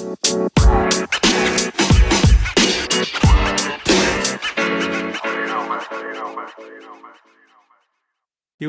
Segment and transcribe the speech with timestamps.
[0.00, 0.06] Jó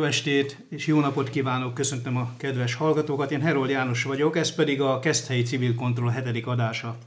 [0.04, 3.32] estét és jó napot kívánok, köszöntöm a kedves hallgatókat.
[3.32, 6.98] Én Herold János vagyok, ez pedig a Keszthelyi Civil Kontroll hetedik adása.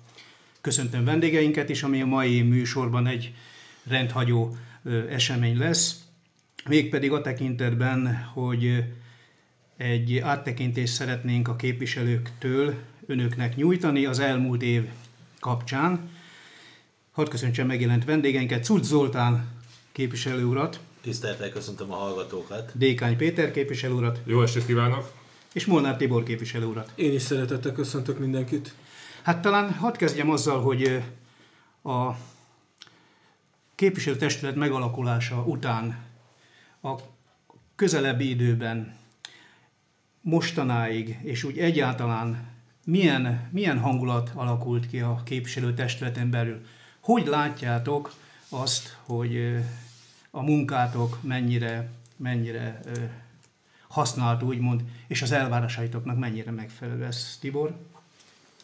[0.60, 3.34] Köszöntöm vendégeinket is, ami a mai műsorban egy
[3.84, 4.56] rendhagyó
[5.10, 6.00] esemény lesz.
[6.68, 8.84] Mégpedig a tekintetben, hogy
[9.76, 12.74] egy áttekintést szeretnénk a képviselőktől
[13.06, 14.88] önöknek nyújtani az elmúlt év
[15.40, 16.10] kapcsán.
[17.12, 19.48] Hadd köszöntsem megjelent vendégeinket, Cult Zoltán
[19.92, 22.72] képviselő urat, Tisztelettel köszöntöm a hallgatókat.
[22.74, 24.20] Dékány Péter képviselő urat.
[24.24, 25.12] Jó estét kívánok!
[25.52, 26.92] És Molnár Tibor képviselő urat.
[26.94, 28.74] Én is szeretettel köszöntök mindenkit.
[29.22, 31.02] Hát talán hadd kezdjem azzal, hogy
[31.82, 32.10] a
[33.74, 35.98] képviselőtestület megalakulása után
[36.82, 36.94] a
[37.76, 38.96] közelebbi időben
[40.20, 42.51] mostanáig, és úgy egyáltalán
[42.84, 46.60] milyen, milyen hangulat alakult ki a képviselőtestületen belül?
[47.00, 48.12] Hogy látjátok
[48.48, 49.56] azt, hogy
[50.30, 52.80] a munkátok mennyire, mennyire
[53.88, 57.74] használt, úgymond, és az elvárásaitoknak mennyire megfelelő ez, Tibor?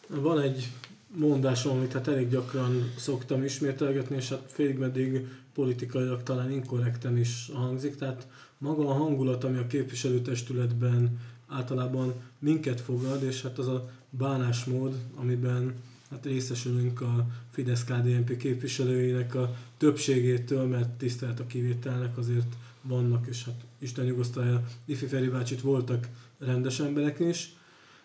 [0.07, 0.67] Van egy
[1.15, 7.49] mondásom, amit hát elég gyakran szoktam ismételgetni, és hát félig meddig politikailag talán inkorrekten is
[7.53, 11.19] hangzik, tehát maga a hangulat, ami a képviselőtestületben
[11.49, 15.73] általában minket fogad, és hát az a bánásmód, amiben
[16.09, 23.65] hát részesülünk a Fidesz-KDNP képviselőinek a többségétől, mert tisztelt a kivételnek azért vannak, és hát
[23.79, 27.53] Isten nyugosztalja, Ifi Feri bácsit voltak rendes emberek is.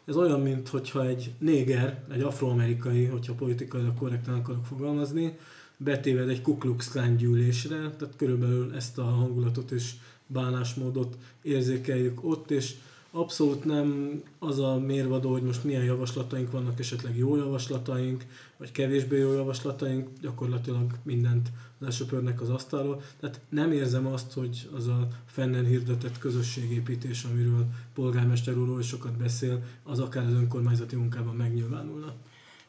[0.05, 5.39] Ez olyan, mint hogyha egy néger, egy afroamerikai, hogyha politikailag korrektan akarok fogalmazni,
[5.77, 9.93] betéved egy Ku Klux gyűlésre, tehát körülbelül ezt a hangulatot és
[10.27, 12.75] bánásmódot érzékeljük ott, és
[13.17, 18.25] abszolút nem az a mérvadó, hogy most milyen javaslataink vannak, esetleg jó javaslataink,
[18.57, 23.03] vagy kevésbé jó javaslataink, gyakorlatilag mindent lesöpörnek az asztalról.
[23.21, 29.63] Tehát nem érzem azt, hogy az a fennen hirdetett közösségépítés, amiről polgármester úr sokat beszél,
[29.83, 32.13] az akár az önkormányzati munkában megnyilvánulna.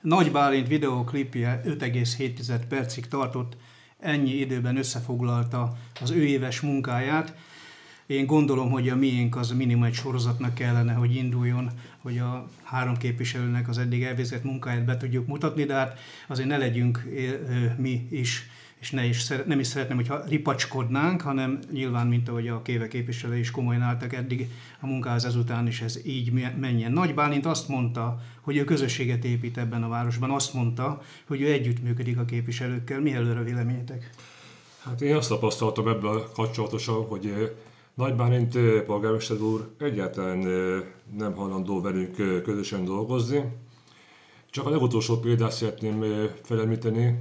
[0.01, 3.57] Nagy Bálint videóklipje 5,7 percig tartott,
[3.99, 7.35] ennyi időben összefoglalta az ő éves munkáját,
[8.05, 11.69] én gondolom, hogy a miénk az minimum egy sorozatnak kellene, hogy induljon,
[12.01, 16.57] hogy a három képviselőnek az eddig elvégzett munkáját be tudjuk mutatni, de hát azért ne
[16.57, 17.07] legyünk
[17.77, 18.49] mi is
[18.79, 23.37] és ne is, nem is szeretném, hogyha ripacskodnánk, hanem nyilván, mint ahogy a kéve képviselő
[23.37, 26.91] is komolyan álltak eddig a munkához ezután is ez így menjen.
[26.91, 31.51] Nagy Bálint azt mondta, hogy ő közösséget épít ebben a városban, azt mondta, hogy ő
[31.51, 33.01] együttműködik a képviselőkkel.
[33.01, 34.09] Mi előre véleményetek?
[34.83, 37.55] Hát én azt tapasztaltam ebből kapcsolatosan, hogy
[37.95, 40.37] nagy Bálint polgármester úr egyáltalán
[41.17, 43.43] nem hajlandó velünk közösen dolgozni.
[44.49, 47.19] Csak a legutolsó példát szeretném felemlíteni,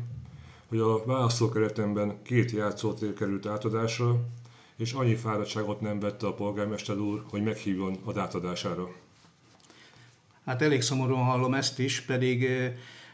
[0.68, 4.20] hogy a választókeretemben két játszótér került átadásra,
[4.76, 8.88] és annyi fáradtságot nem vette a polgármester úr, hogy meghívjon a átadására.
[10.44, 12.48] Hát elég szomorúan hallom ezt is, pedig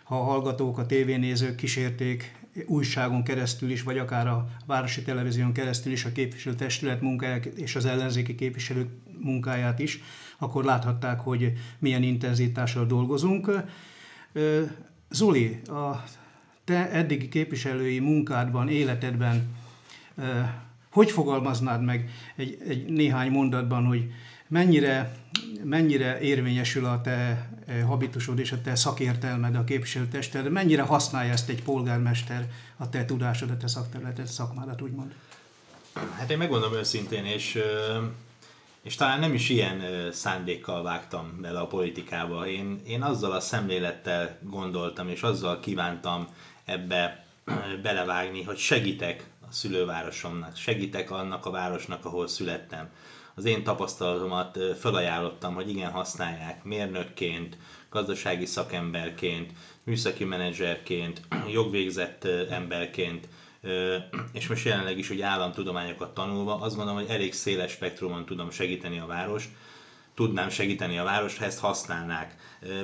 [0.04, 5.92] ha a hallgatók, a tévénézők kísérték újságon keresztül is, vagy akár a Városi Televízión keresztül
[5.92, 8.88] is a képviselőtestület munkáját és az ellenzéki képviselők
[9.18, 10.02] munkáját is,
[10.38, 13.50] akkor láthatták, hogy milyen intenzitással dolgozunk.
[15.10, 16.04] Zoli, a
[16.64, 19.58] te eddigi képviselői munkádban, életedben
[20.90, 24.12] hogy fogalmaznád meg egy, egy néhány mondatban, hogy
[24.48, 25.16] mennyire,
[25.64, 27.48] mennyire érvényesül a te
[27.86, 33.56] habitusod és a te szakértelmed a képviselőtested, mennyire használja ezt egy polgármester a te tudásodat,
[33.56, 35.14] a te szakterületet, szakmádat, úgymond?
[36.16, 37.58] Hát én megmondom őszintén, és,
[38.82, 39.82] és talán nem is ilyen
[40.12, 42.46] szándékkal vágtam bele a politikába.
[42.46, 46.26] Én, én azzal a szemlélettel gondoltam, és azzal kívántam
[46.64, 47.24] ebbe
[47.82, 52.88] belevágni, hogy segítek a szülővárosomnak, segítek annak a városnak, ahol születtem
[53.40, 57.56] az én tapasztalatomat felajánlottam, hogy igen, használják mérnökként,
[57.90, 59.52] gazdasági szakemberként,
[59.84, 61.20] műszaki menedzserként,
[61.52, 63.28] jogvégzett emberként,
[64.32, 68.98] és most jelenleg is úgy államtudományokat tanulva, azt gondolom, hogy elég széles spektrumon tudom segíteni
[68.98, 69.48] a várost,
[70.20, 72.34] tudnám segíteni a várost, ha ezt használnák.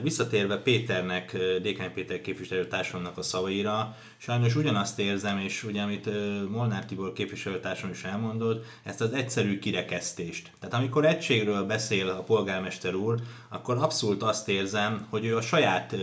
[0.02, 6.08] Visszatérve Péternek, Dékány Péter képviselőtársamnak a szavaira, sajnos ugyanazt érzem, és ugye amit
[6.50, 10.50] Molnár Tibor képviselőtársam is elmondott, ezt az egyszerű kirekesztést.
[10.60, 15.96] Tehát amikor egységről beszél a polgármester úr, akkor abszolút azt érzem, hogy ő a saját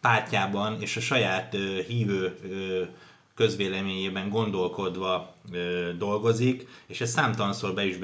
[0.00, 2.38] pártjában és a saját hívő
[3.34, 5.31] közvéleményében gondolkodva
[5.98, 7.96] dolgozik, és ez számtalanszor be is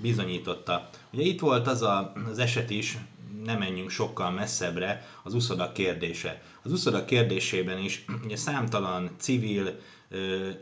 [0.00, 0.88] bizonyította.
[1.12, 2.98] Ugye itt volt az a, az eset is,
[3.44, 6.42] nem menjünk sokkal messzebbre, az uszoda kérdése.
[6.62, 9.78] Az uszoda kérdésében is ugye számtalan civil,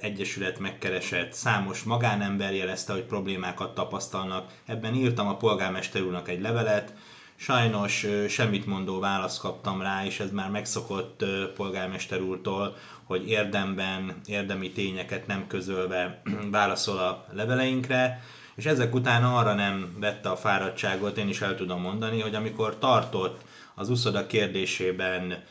[0.00, 4.52] egyesület megkeresett, számos magánember jelezte, hogy problémákat tapasztalnak.
[4.66, 6.94] Ebben írtam a polgármester úrnak egy levelet,
[7.36, 11.24] Sajnos semmit mondó választ kaptam rá, és ez már megszokott
[11.54, 18.22] polgármester úrtól, hogy érdemben, érdemi tényeket nem közölve válaszol a leveleinkre,
[18.54, 22.78] és ezek után arra nem vette a fáradtságot, én is el tudom mondani, hogy amikor
[22.78, 23.40] tartott
[23.74, 25.42] az uszoda kérdésében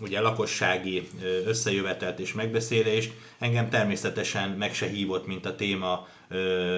[0.00, 1.08] ugye lakossági
[1.44, 6.06] összejövetelt és megbeszélést, engem természetesen meg se hívott, mint a téma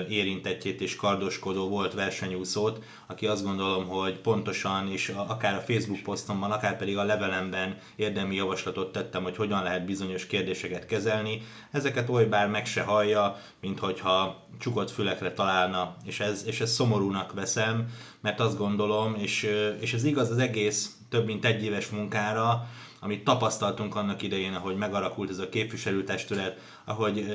[0.09, 6.51] érintettjét és kardoskodó volt versenyúszót, aki azt gondolom, hogy pontosan és akár a Facebook posztomban,
[6.51, 11.43] akár pedig a levelemben érdemi javaslatot tettem, hogy hogyan lehet bizonyos kérdéseket kezelni.
[11.71, 17.33] Ezeket olybár meg se hallja, mint hogyha csukott fülekre találna, és ez, és ez szomorúnak
[17.33, 17.89] veszem,
[18.21, 19.49] mert azt gondolom, és,
[19.81, 22.69] és ez igaz az egész több mint egy éves munkára,
[23.01, 27.27] amit tapasztaltunk annak idején, ahogy megalakult ez a képviselőtestület, ahogy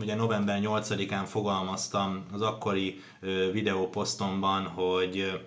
[0.00, 3.02] ugye november 8-án fogalmaztam az akkori
[3.52, 5.40] videóposztomban, hogy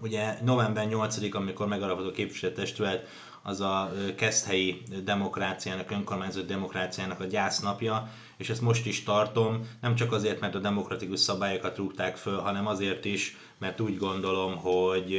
[0.00, 3.08] ugye november 8 amikor megalakult a képviselőtestület,
[3.42, 10.12] az a keszthelyi demokráciának, önkormányzat demokráciának a gyásznapja, és ezt most is tartom, nem csak
[10.12, 15.14] azért, mert a demokratikus szabályokat rúgták föl, hanem azért is, mert úgy gondolom, hogy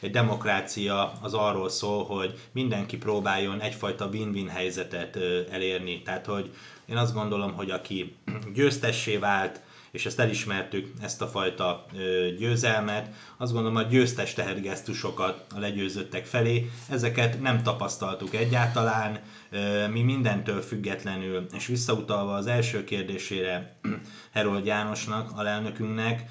[0.00, 5.16] egy demokrácia az arról szól, hogy mindenki próbáljon egyfajta win-win helyzetet
[5.50, 6.02] elérni.
[6.02, 6.50] Tehát, hogy
[6.86, 8.16] én azt gondolom, hogy aki
[8.54, 9.60] győztessé vált,
[9.90, 11.86] és ezt elismertük, ezt a fajta
[12.38, 13.14] győzelmet.
[13.36, 19.20] Azt gondolom, a győztes tehergesztusokat a legyőzöttek felé, ezeket nem tapasztaltuk egyáltalán,
[19.92, 23.78] mi mindentől függetlenül, és visszautalva az első kérdésére
[24.32, 26.24] Herold Jánosnak, a lelnökünknek,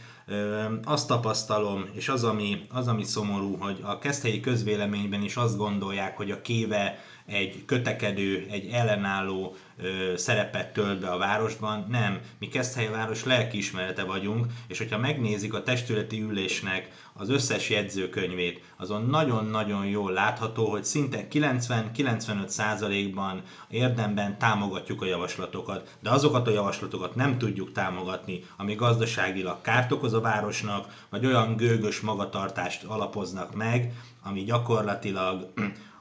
[0.84, 6.18] azt tapasztalom, és az ami, az, ami szomorú, hogy a keszthelyi közvéleményben is azt gondolják,
[6.18, 11.86] hogy a kéve egy kötekedő, egy ellenálló ö, szerepet tölt be a városban.
[11.90, 18.62] Nem, mi Keszthely város lelkiismerete vagyunk, és hogyha megnézik a testületi ülésnek az összes jegyzőkönyvét,
[18.78, 27.16] azon nagyon-nagyon jól látható, hogy szinte 90-95%-ban érdemben támogatjuk a javaslatokat, de azokat a javaslatokat
[27.16, 33.94] nem tudjuk támogatni, ami gazdaságilag kárt okoz a városnak, vagy olyan gőgös magatartást alapoznak meg,
[34.24, 35.52] ami gyakorlatilag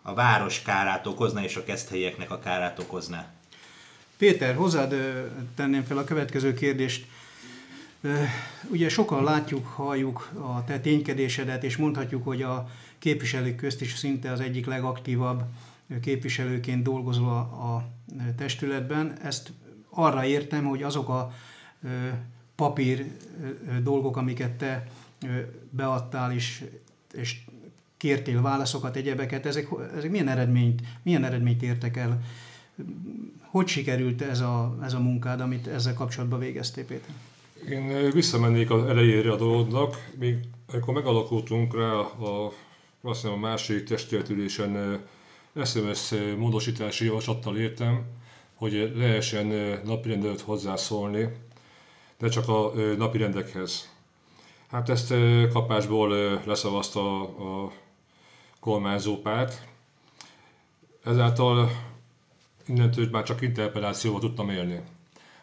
[0.07, 3.33] a város kárát okozna, és a keszthelyeknek a kárát okozná.
[4.17, 4.95] Péter, hozzád
[5.55, 7.07] tenném fel a következő kérdést.
[8.71, 14.33] Ugye sokan látjuk, halljuk a te ténykedésedet, és mondhatjuk, hogy a képviselők közt is szinte
[14.33, 15.43] az egyik legaktívabb
[16.01, 17.89] képviselőként dolgozol a, a
[18.37, 19.19] testületben.
[19.23, 19.53] Ezt
[19.91, 21.33] arra értem, hogy azok a
[22.55, 23.07] papír
[23.83, 24.87] dolgok, amiket te
[25.71, 26.63] beadtál is,
[27.13, 27.37] és
[28.05, 32.21] kértél válaszokat, egyebeket, ezek, ezek milyen, eredményt, milyen eredményt értek el?
[33.41, 37.15] Hogy sikerült ez a, ez a munkád, amit ezzel kapcsolatban végeztél, Péter?
[37.69, 40.37] Én visszamennék az elejére a dolognak, még
[40.73, 42.53] amikor megalakultunk rá a,
[43.03, 45.01] azt hiszem a másik testületülésen
[45.65, 48.05] SMS módosítási javaslattal értem,
[48.55, 51.29] hogy lehessen napirendet hozzászólni,
[52.19, 53.93] de csak a napirendekhez.
[54.71, 55.15] Hát ezt
[55.53, 57.73] kapásból leszavazta a
[58.65, 59.67] kormányzó párt.
[61.05, 61.71] Ezáltal
[62.67, 64.81] innentől már csak interpelációval tudtam élni.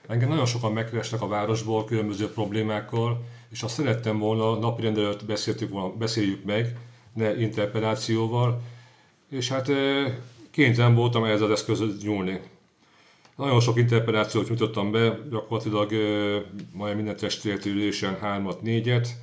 [0.08, 5.26] Engem nagyon sokan megkerestek a városból különböző problémákkal, és azt szerettem volna napirend előtt
[5.98, 6.78] beszéljük meg,
[7.14, 8.62] ne interpelációval,
[9.30, 9.72] és hát
[10.52, 12.42] kénytelen voltam ehhez az eszközhöz nyúlni.
[13.36, 15.92] Nagyon sok interpelációt nyújtottam be, gyakorlatilag
[16.74, 19.16] majd minden testületi ülésen hármat, négyet,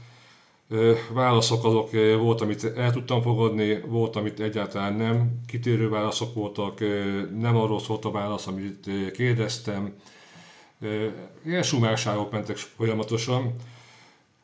[1.13, 5.41] Válaszok azok volt, amit el tudtam fogadni, volt, amit egyáltalán nem.
[5.47, 6.81] Kitérő válaszok voltak,
[7.39, 9.93] nem arról szólt a válasz, amit kérdeztem.
[11.45, 13.55] Ilyen sumárságok mentek folyamatosan.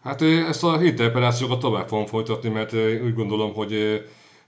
[0.03, 2.73] Hát ezt a interpelációkat tovább fogom folytatni, mert
[3.05, 4.05] úgy gondolom, hogy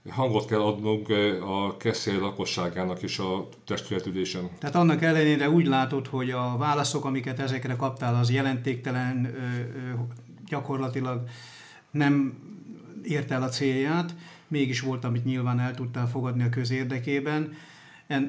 [0.09, 1.09] hangot kell adnunk
[1.41, 4.49] a Keszély lakosságának is a testületülésen.
[4.59, 9.35] Tehát annak ellenére úgy látod, hogy a válaszok, amiket ezekre kaptál, az jelentéktelen
[10.49, 11.21] gyakorlatilag
[11.97, 12.33] nem
[13.03, 14.15] ért el a célját,
[14.47, 17.53] mégis volt, amit nyilván el tudtál fogadni a közérdekében.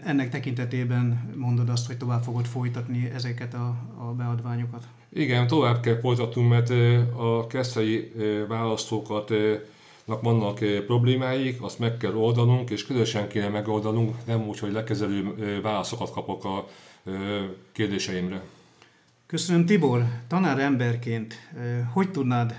[0.05, 4.85] Ennek tekintetében mondod azt, hogy tovább fogod folytatni ezeket a, a beadványokat?
[5.13, 6.71] Igen, tovább kell folytatnunk, mert
[7.17, 8.13] a keszthelyi
[8.49, 9.33] választókat
[10.05, 16.11] vannak problémáik, azt meg kell oldanunk, és közösen kéne megoldanunk, nem úgy, hogy lekezelő válaszokat
[16.11, 16.69] kapok a
[17.73, 18.43] kérdéseimre.
[19.27, 21.35] Köszönöm Tibor, tanár emberként,
[21.93, 22.55] hogy tudnád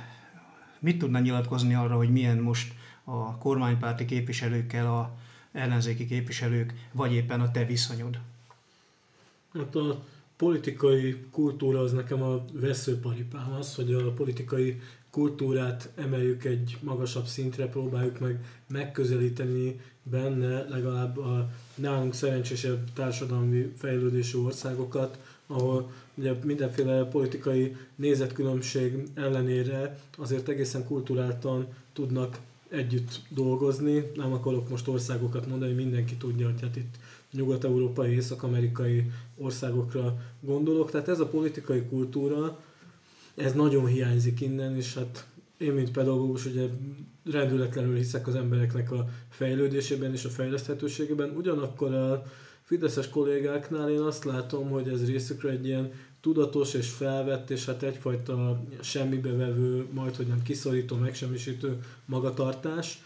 [0.79, 5.17] Mit tudna nyilatkozni arra, hogy milyen most a kormánypárti képviselőkkel a
[5.51, 8.19] ellenzéki képviselők, vagy éppen a te viszonyod?
[9.53, 10.03] Hát a
[10.37, 17.67] politikai kultúra az nekem a veszőparipám az, hogy a politikai kultúrát emeljük egy magasabb szintre,
[17.67, 25.19] próbáljuk meg megközelíteni benne legalább a nálunk szerencsésebb társadalmi fejlődésű országokat,
[25.51, 32.39] ahol ugye mindenféle politikai nézetkülönbség ellenére azért egészen kulturáltan tudnak
[32.69, 34.11] együtt dolgozni.
[34.15, 36.95] Nem akarok most országokat mondani, mindenki tudja, hogy hát itt
[37.31, 40.91] nyugat-európai, észak-amerikai országokra gondolok.
[40.91, 42.59] Tehát ez a politikai kultúra,
[43.35, 45.27] ez nagyon hiányzik innen, és hát
[45.57, 46.67] én, mint pedagógus, ugye
[47.31, 51.29] rendületlenül hiszek az embereknek a fejlődésében és a fejleszthetőségében.
[51.29, 52.23] Ugyanakkor a
[52.69, 57.83] fideszes kollégáknál én azt látom, hogy ez részükre egy ilyen tudatos és felvett, és hát
[57.83, 63.03] egyfajta semmibe vevő, majd hogy nem kiszorító, megsemmisítő magatartás,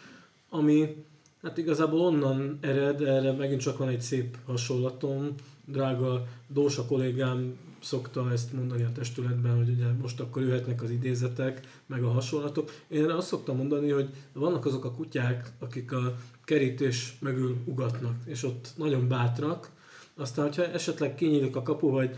[0.50, 1.06] ami
[1.42, 5.34] hát igazából onnan ered, erre megint csak van egy szép hasonlatom,
[5.66, 11.82] drága Dósa kollégám szokta ezt mondani a testületben, hogy ugye most akkor jöhetnek az idézetek,
[11.86, 12.72] meg a hasonlatok.
[12.88, 16.16] Én azt szoktam mondani, hogy vannak azok a kutyák, akik a
[16.46, 19.70] kerítés mögül ugatnak, és ott nagyon bátrak,
[20.16, 22.16] aztán, hogyha esetleg kinyílik a kapu, vagy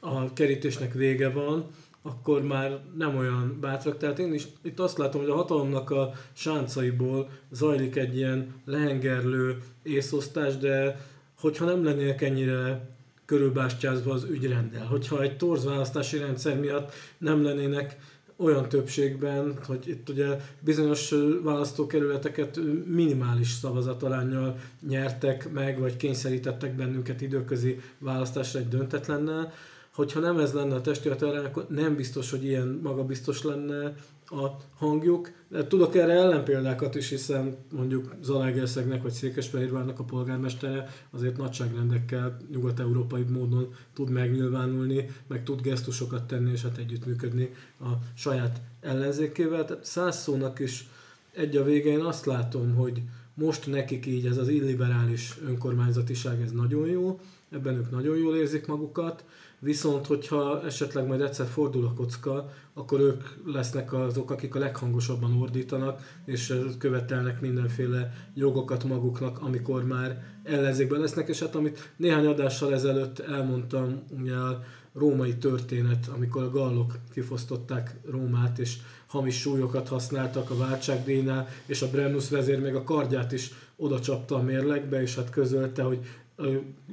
[0.00, 1.66] a kerítésnek vége van,
[2.02, 3.98] akkor már nem olyan bátrak.
[3.98, 9.62] Tehát én is itt azt látom, hogy a hatalomnak a sáncaiból zajlik egy ilyen lehengerlő
[9.82, 11.00] észosztás, de
[11.40, 12.88] hogyha nem lennének ennyire
[13.24, 17.96] körülbástyázva az ügyrendel, hogyha egy torz választási rendszer miatt nem lennének
[18.42, 24.58] olyan többségben, hogy itt ugye bizonyos választókerületeket minimális szavazatalányjal
[24.88, 29.52] nyertek meg, vagy kényszerítettek bennünket időközi választásra egy döntetlennel,
[29.94, 33.94] hogyha nem ez lenne a testület akkor nem biztos, hogy ilyen magabiztos lenne
[34.32, 35.32] a hangjuk.
[35.48, 43.22] De tudok erre ellenpéldákat is, hiszen mondjuk Zalaegerszegnek vagy Székesfehérvárnak a polgármestere azért nagyságrendekkel nyugat-európai
[43.22, 49.64] módon tud megnyilvánulni, meg tud gesztusokat tenni, és hát együttműködni a saját ellenzékével.
[49.64, 50.88] Tehát száz is
[51.32, 53.02] egy a végén azt látom, hogy
[53.34, 57.20] most nekik így ez az illiberális önkormányzatiság, ez nagyon jó,
[57.50, 59.24] ebben ők nagyon jól érzik magukat,
[59.64, 65.40] Viszont, hogyha esetleg majd egyszer fordul a kocka, akkor ők lesznek azok, akik a leghangosabban
[65.40, 72.72] ordítanak, és követelnek mindenféle jogokat maguknak, amikor már ellenzékben lesznek, és hát amit néhány adással
[72.72, 78.76] ezelőtt elmondtam, ugye a római történet, amikor a gallok kifosztották Rómát, és
[79.06, 84.34] hamis súlyokat használtak a váltságdíjnál, és a Brennus vezér még a kardját is oda csapta
[84.34, 85.98] a mérlegbe, és hát közölte, hogy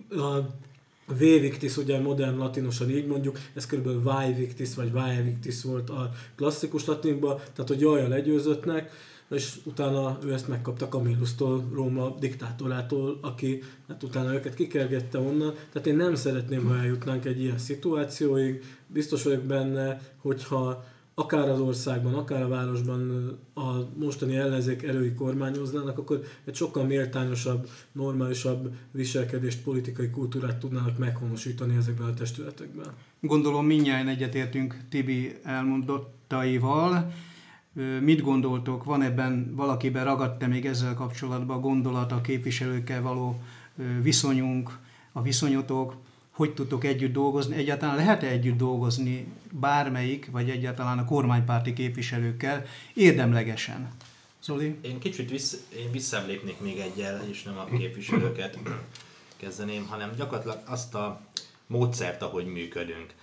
[0.09, 0.39] a
[1.17, 3.87] V Victis, ugye modern latinosan így mondjuk, ez kb.
[4.29, 8.91] Y Victis vagy Y Victis volt a klasszikus latinban, tehát hogy jaj a legyőzöttnek,
[9.29, 15.53] és utána ő ezt megkapta Camillusztól, Róma diktátorától, aki hát utána őket kikergette onnan.
[15.71, 18.63] Tehát én nem szeretném, ha eljutnánk egy ilyen szituációig.
[18.87, 20.85] Biztos vagyok benne, hogyha
[21.19, 27.67] akár az országban, akár a városban a mostani ellenzék erői kormányoznának, akkor egy sokkal méltányosabb,
[27.91, 32.87] normálisabb viselkedést, politikai kultúrát tudnának meghonosítani ezekben a testületekben.
[33.19, 37.13] Gondolom mindjárt egyetértünk Tibi elmondottaival.
[38.01, 43.41] Mit gondoltok, van ebben valakiben ragadt még ezzel kapcsolatban a gondolat, a képviselőkkel való
[44.01, 44.77] viszonyunk,
[45.11, 45.95] a viszonyotok,
[46.39, 53.91] hogy tudtok együtt dolgozni, egyáltalán lehet-e együtt dolgozni bármelyik, vagy egyáltalán a kormánypárti képviselőkkel érdemlegesen?
[54.43, 54.75] Zoli?
[54.81, 58.57] Én kicsit vissz, én visszalépnék még egyel, és nem a képviselőket
[59.37, 61.21] kezdeném, hanem gyakorlatilag azt a
[61.67, 63.13] módszert, ahogy működünk.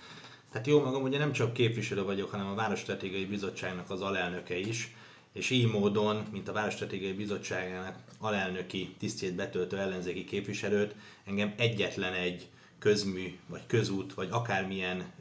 [0.51, 4.95] Tehát jó magam, ugye nem csak képviselő vagyok, hanem a Várostratégiai Bizottságnak az alelnöke is,
[5.33, 10.95] és így módon, mint a Várostratégiai Bizottságának alelnöki tisztjét betöltő ellenzéki képviselőt,
[11.25, 12.47] engem egyetlen egy
[12.79, 15.11] közmű, vagy közút, vagy akármilyen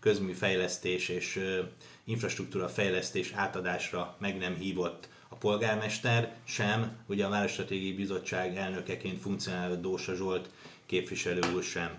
[0.00, 1.40] közmű fejlesztés és
[2.04, 9.74] infrastruktúra fejlesztés átadásra meg nem hívott a polgármester, sem, ugye a Városstratégiai Bizottság elnökeként funkcionáló
[9.74, 10.48] Dósa Zsolt
[10.86, 11.98] képviselő úr sem.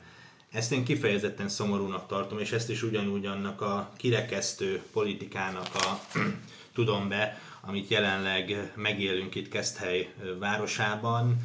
[0.51, 5.99] Ezt én kifejezetten szomorúnak tartom, és ezt is ugyanúgy annak a kirekesztő politikának a
[6.75, 11.37] tudom be, amit jelenleg megélünk itt Keszthely városában,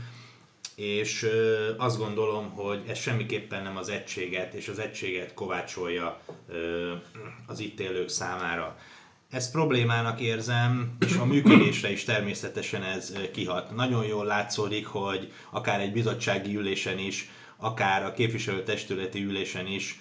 [0.79, 1.27] és
[1.77, 6.21] azt gondolom, hogy ez semmiképpen nem az egységet, és az egységet kovácsolja
[7.47, 8.77] az itt élők számára.
[9.31, 13.75] Ezt problémának érzem, és a működésre is természetesen ez kihat.
[13.75, 20.01] Nagyon jól látszódik, hogy akár egy bizottsági ülésen is, akár a képviselőtestületi ülésen is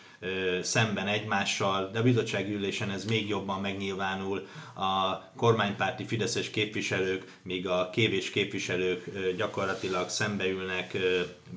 [0.62, 4.48] szemben egymással, de a bizottsági ülésen ez még jobban megnyilvánul.
[4.76, 10.98] A kormánypárti fideszes képviselők, míg a kévés képviselők gyakorlatilag szembeülnek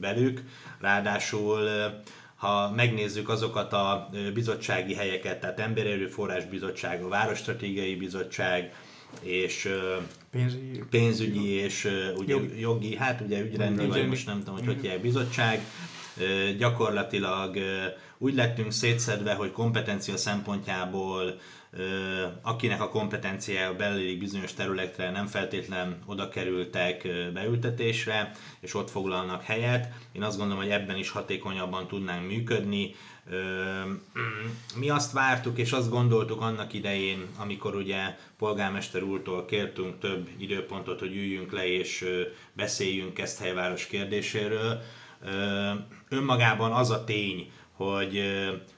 [0.01, 0.43] belük.
[0.81, 1.69] Ráadásul
[2.41, 8.73] ha megnézzük azokat a bizottsági helyeket, tehát Emberi Erőforrás Bizottság, a Városstratégiai Bizottság,
[9.23, 9.69] és
[10.31, 12.61] pénzügyi, pénzügyi és ugye jogi.
[12.61, 15.65] jogi, hát ugye ügyrendi, vagy most nem tudom, hogy hogy hívják, bizottság,
[16.59, 17.57] gyakorlatilag
[18.19, 21.41] úgy lettünk szétszedve, hogy kompetencia szempontjából
[22.43, 29.93] akinek a kompetenciája belüli bizonyos területre nem feltétlen oda kerültek beültetésre, és ott foglalnak helyet.
[30.13, 32.95] Én azt gondolom, hogy ebben is hatékonyabban tudnánk működni.
[34.77, 40.99] Mi azt vártuk, és azt gondoltuk annak idején, amikor ugye polgármester úrtól kértünk több időpontot,
[40.99, 42.05] hogy üljünk le és
[42.53, 44.83] beszéljünk ezt helyváros kérdéséről.
[46.13, 48.23] Önmagában az a tény, hogy,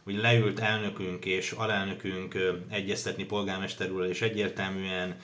[0.05, 2.39] hogy leült elnökünk és alelnökünk
[2.71, 5.17] egyeztetni polgármester és egyértelműen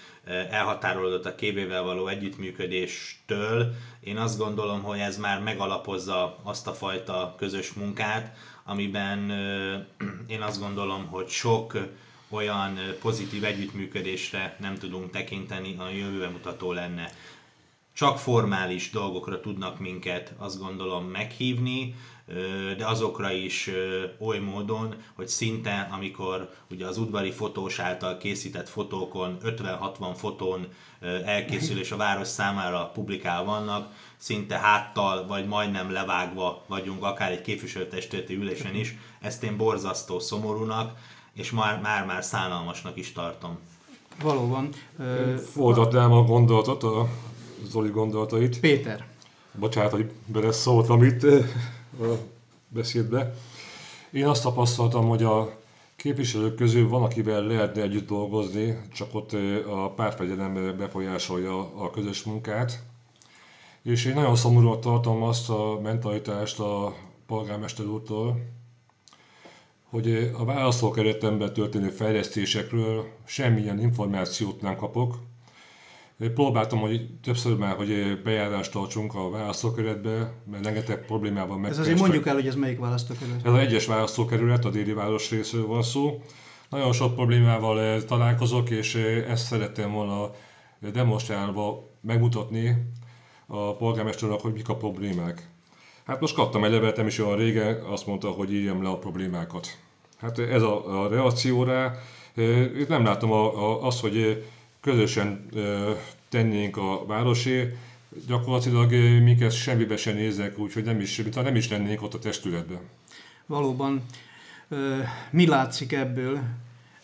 [0.50, 3.74] elhatárolódott a kévével való együttműködéstől.
[4.00, 9.30] Én azt gondolom, hogy ez már megalapozza azt a fajta közös munkát, amiben
[10.34, 11.76] én azt gondolom, hogy sok
[12.28, 17.12] olyan pozitív együttműködésre nem tudunk tekinteni, a jövőbe mutató lenne.
[17.98, 21.94] Csak formális dolgokra tudnak minket, azt gondolom, meghívni,
[22.76, 23.70] de azokra is
[24.18, 30.66] oly módon, hogy szinte, amikor ugye az udvari fotós által készített fotókon 50-60 fotón
[31.24, 37.42] elkészül és a város számára publikál vannak, szinte háttal vagy majdnem levágva vagyunk, akár egy
[37.42, 38.96] képviselőtestületi ülésen is.
[39.20, 40.98] Ezt én borzasztó szomorúnak,
[41.32, 43.58] és már-már szánalmasnak is tartom.
[44.22, 44.68] Valóban.
[45.52, 47.08] Folytatnám a gondolatot, a
[47.64, 48.60] Zoli gondolatait.
[48.60, 49.06] Péter.
[49.58, 52.18] Bocsánat, hogy beleszóltam itt a
[52.68, 53.34] beszédbe.
[54.10, 55.56] Én azt tapasztaltam, hogy a
[55.96, 59.32] képviselők közül van, akivel lehetne együtt dolgozni, csak ott
[59.66, 62.82] a pártfegyelem befolyásolja a közös munkát.
[63.82, 66.94] És én nagyon szomorúan tartom azt a mentalitást a
[67.26, 68.40] polgármester úrtól,
[69.84, 75.18] hogy a választókeretemben történő fejlesztésekről semmilyen információt nem kapok,
[76.18, 81.70] Próbáltam, hogy többször már, hogy bejárást tartsunk a választókerületbe, mert rengeteg problémával meg.
[81.70, 83.46] Ez azért mondjuk el, hogy ez melyik választókerület.
[83.46, 86.22] Ez az egyes választókerület, a déli város részről van szó.
[86.68, 90.30] Nagyon sok problémával eh, találkozok, és eh, ezt szerettem volna
[90.92, 92.92] demonstrálva megmutatni
[93.46, 95.50] a polgármesternek, hogy mik a problémák.
[96.06, 98.98] Hát most kaptam egy levelet, nem is olyan régen, azt mondta, hogy írjam le a
[98.98, 99.78] problémákat.
[100.16, 101.94] Hát ez a, a reakció rá.
[102.34, 104.44] Eh, itt nem látom a, a, azt, hogy
[104.88, 105.48] közösen
[106.28, 107.76] tennénk a városé,
[108.26, 112.78] gyakorlatilag minket semmibe se nézek, úgyhogy nem is, mintha nem is lennénk ott a testületben.
[113.46, 114.02] Valóban
[115.30, 116.40] mi látszik ebből?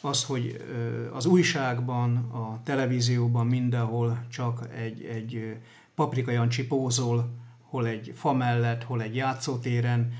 [0.00, 0.64] Az, hogy
[1.12, 5.56] az újságban, a televízióban mindenhol csak egy, egy
[5.94, 10.12] paprika Jancsi pózol, hol egy fa mellett, hol egy játszótéren,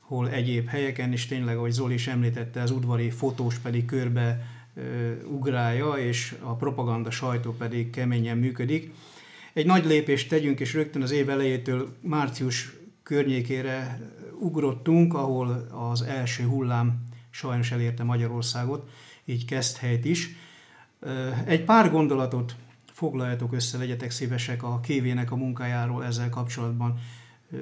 [0.00, 4.58] hol egyéb helyeken, és tényleg, ahogy Zoli is említette, az udvari fotós pedig körbe
[5.26, 8.92] ugrálja, és a propaganda sajtó pedig keményen működik.
[9.52, 14.00] Egy nagy lépést tegyünk, és rögtön az év elejétől március környékére
[14.40, 18.88] ugrottunk, ahol az első hullám sajnos elérte Magyarországot,
[19.24, 20.36] így kezd helyt is.
[21.44, 22.54] Egy pár gondolatot
[22.92, 26.98] foglaljatok össze, legyetek szívesek a kévének a munkájáról ezzel kapcsolatban.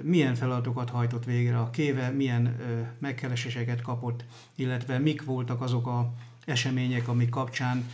[0.02, 2.56] Milyen feladatokat hajtott végre a kéve, milyen
[2.98, 6.12] megkereséseket kapott, illetve mik voltak azok a
[6.48, 7.90] események, amik kapcsán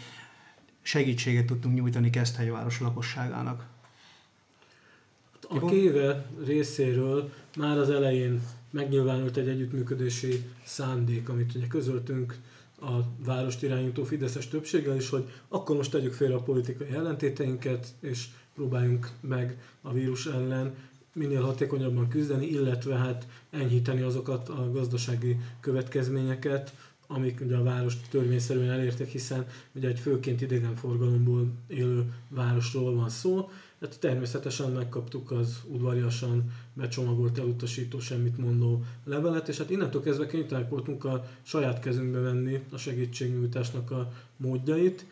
[0.82, 3.66] segítséget tudtunk nyújtani Keszthely város lakosságának.
[5.48, 12.38] A Kéve részéről már az elején megnyilvánult egy együttműködési szándék, amit ugye közöltünk
[12.80, 18.26] a várost irányító Fideszes többséggel is, hogy akkor most tegyük félre a politikai ellentéteinket, és
[18.54, 20.74] próbáljunk meg a vírus ellen
[21.12, 26.74] minél hatékonyabban küzdeni, illetve hát enyhíteni azokat a gazdasági következményeket,
[27.14, 33.50] amik ugye a várost törvényszerűen elértek, hiszen ugye egy főként idegenforgalomból élő városról van szó.
[33.80, 40.70] Hát természetesen megkaptuk az udvariasan becsomagolt elutasító, semmit mondó levelet, és hát innentől kezdve kénytelenek
[40.70, 45.06] voltunk a saját kezünkbe venni a segítségnyújtásnak a módjait.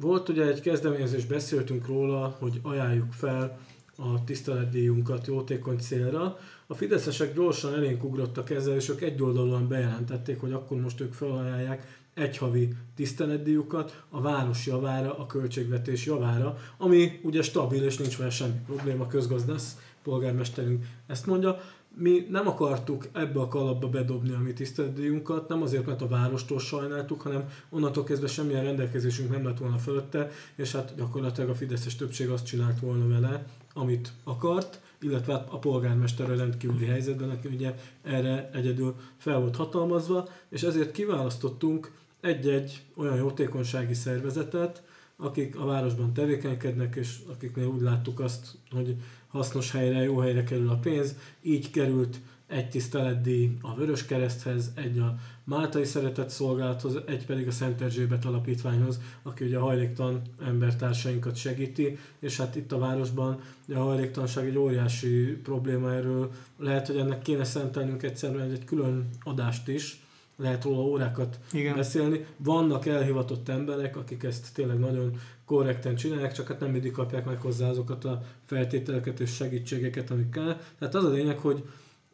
[0.00, 3.58] Volt ugye egy kezdeményezés, beszéltünk róla, hogy ajánljuk fel
[3.96, 6.38] a tiszteletdíjunkat jótékony célra.
[6.66, 12.02] A fideszesek gyorsan elénk ugrottak ezzel, és ők egyoldalúan bejelentették, hogy akkor most ők felajánlják
[12.14, 18.30] egy havi tiszteletdíjukat a város javára, a költségvetés javára, ami ugye stabil és nincs vele
[18.30, 21.60] semmi probléma, közgazdász polgármesterünk ezt mondja.
[21.96, 26.58] mi nem akartuk ebbe a kalapba bedobni a mi tiszteletdíjunkat, nem azért, mert a várostól
[26.58, 31.96] sajnáltuk, hanem onnantól kezdve semmilyen rendelkezésünk nem lett volna fölötte, és hát gyakorlatilag a Fideszes
[31.96, 37.48] többség azt csinált volna vele, amit akart, illetve hát a polgármester a rendkívüli helyzetben, aki
[37.48, 44.82] ugye erre egyedül fel volt hatalmazva, és ezért kiválasztottunk egy-egy olyan jótékonysági szervezetet,
[45.16, 48.96] akik a városban tevékenykednek, és akiknél úgy láttuk azt, hogy
[49.28, 51.16] hasznos helyre, jó helyre kerül a pénz.
[51.42, 57.50] Így került egy tiszteletdíj a Vörös Kereszthez, egy a Máltai Szeretett Szolgálathoz, egy pedig a
[57.50, 63.40] Szent Erzsébet Alapítványhoz, aki ugye a hajléktalan embertársainkat segíti, és hát itt a városban
[63.74, 66.30] a hajléktalanság egy óriási probléma erről.
[66.58, 70.03] Lehet, hogy ennek kéne szentelnünk egyszerűen egy külön adást is,
[70.36, 71.76] lehet róla órákat Igen.
[71.76, 72.26] beszélni.
[72.36, 77.40] Vannak elhivatott emberek, akik ezt tényleg nagyon korrekten csinálják, csak hát nem mindig kapják meg
[77.40, 80.60] hozzá azokat a feltételeket és segítségeket, amik kell.
[80.78, 81.64] Tehát az a lényeg, hogy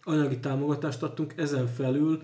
[0.03, 2.23] anyagi támogatást adtunk, ezen felül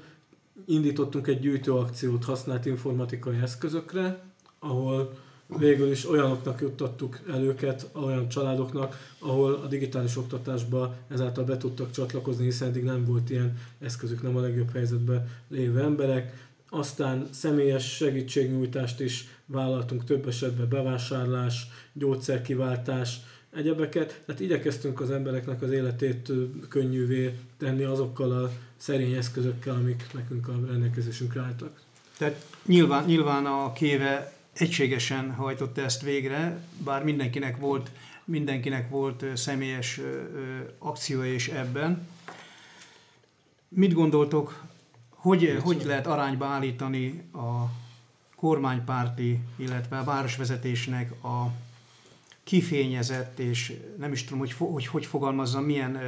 [0.66, 4.22] indítottunk egy gyűjtőakciót használt informatikai eszközökre,
[4.58, 5.12] ahol
[5.46, 11.90] végül is olyanoknak juttattuk el őket, olyan családoknak, ahol a digitális oktatásba ezáltal be tudtak
[11.90, 16.48] csatlakozni, hiszen eddig nem volt ilyen eszközük, nem a legjobb helyzetben lévő emberek.
[16.68, 23.20] Aztán személyes segítségnyújtást is vállaltunk több esetben bevásárlás, gyógyszerkiváltás,
[23.54, 24.22] egyebeket.
[24.26, 26.32] Tehát igyekeztünk az embereknek az életét
[26.68, 31.80] könnyűvé tenni azokkal a szerény eszközökkel, amik nekünk a rendelkezésünkre álltak.
[32.18, 37.90] Tehát nyilván, nyilván a kéve egységesen hajtotta ezt végre, bár mindenkinek volt,
[38.24, 40.00] mindenkinek volt személyes
[40.78, 42.08] akciója is ebben.
[43.68, 44.64] Mit gondoltok,
[45.10, 47.70] hogy, hogy lehet arányba állítani a
[48.36, 51.52] kormánypárti, illetve a városvezetésnek a
[52.44, 55.98] kifényezett, és nem is tudom, hogy hogy, hogy fogalmazzam, milyen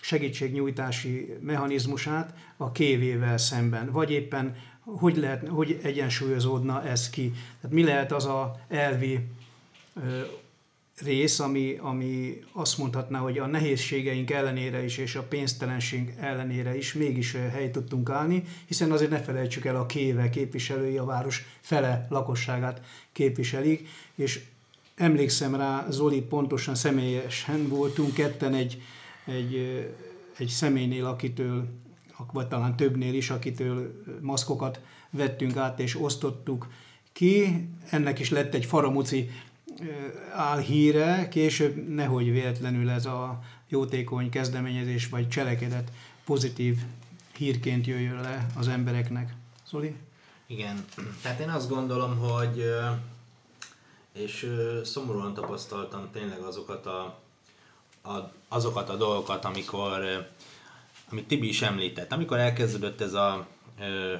[0.00, 7.32] segítségnyújtási mechanizmusát a kévével szemben, vagy éppen hogy, lehet, hogy egyensúlyozódna ez ki.
[7.60, 9.20] Tehát mi lehet az a elvi
[11.02, 16.92] rész, ami, ami azt mondhatná, hogy a nehézségeink ellenére is, és a pénztelenség ellenére is
[16.92, 22.06] mégis helyt tudtunk állni, hiszen azért ne felejtsük el, a kéve képviselői a város fele
[22.10, 22.80] lakosságát
[23.12, 24.40] képviselik, és
[24.94, 28.82] emlékszem rá, Zoli, pontosan személyesen voltunk ketten egy,
[29.24, 29.54] egy,
[30.38, 31.68] egy személynél, akitől,
[32.32, 36.66] vagy talán többnél is, akitől maszkokat vettünk át és osztottuk
[37.12, 37.68] ki.
[37.90, 39.30] Ennek is lett egy faramuci
[40.32, 45.90] álhíre, később nehogy véletlenül ez a jótékony kezdeményezés vagy cselekedet
[46.24, 46.78] pozitív
[47.36, 49.34] hírként jöjjön le az embereknek.
[49.68, 49.94] Zoli?
[50.46, 50.84] Igen,
[51.22, 52.64] tehát én azt gondolom, hogy
[54.12, 54.50] és
[54.84, 57.18] szomorúan tapasztaltam tényleg azokat a,
[58.02, 60.28] a, azokat a dolgokat, amikor,
[61.14, 63.46] amit Tibi is említett, amikor elkezdődött ez a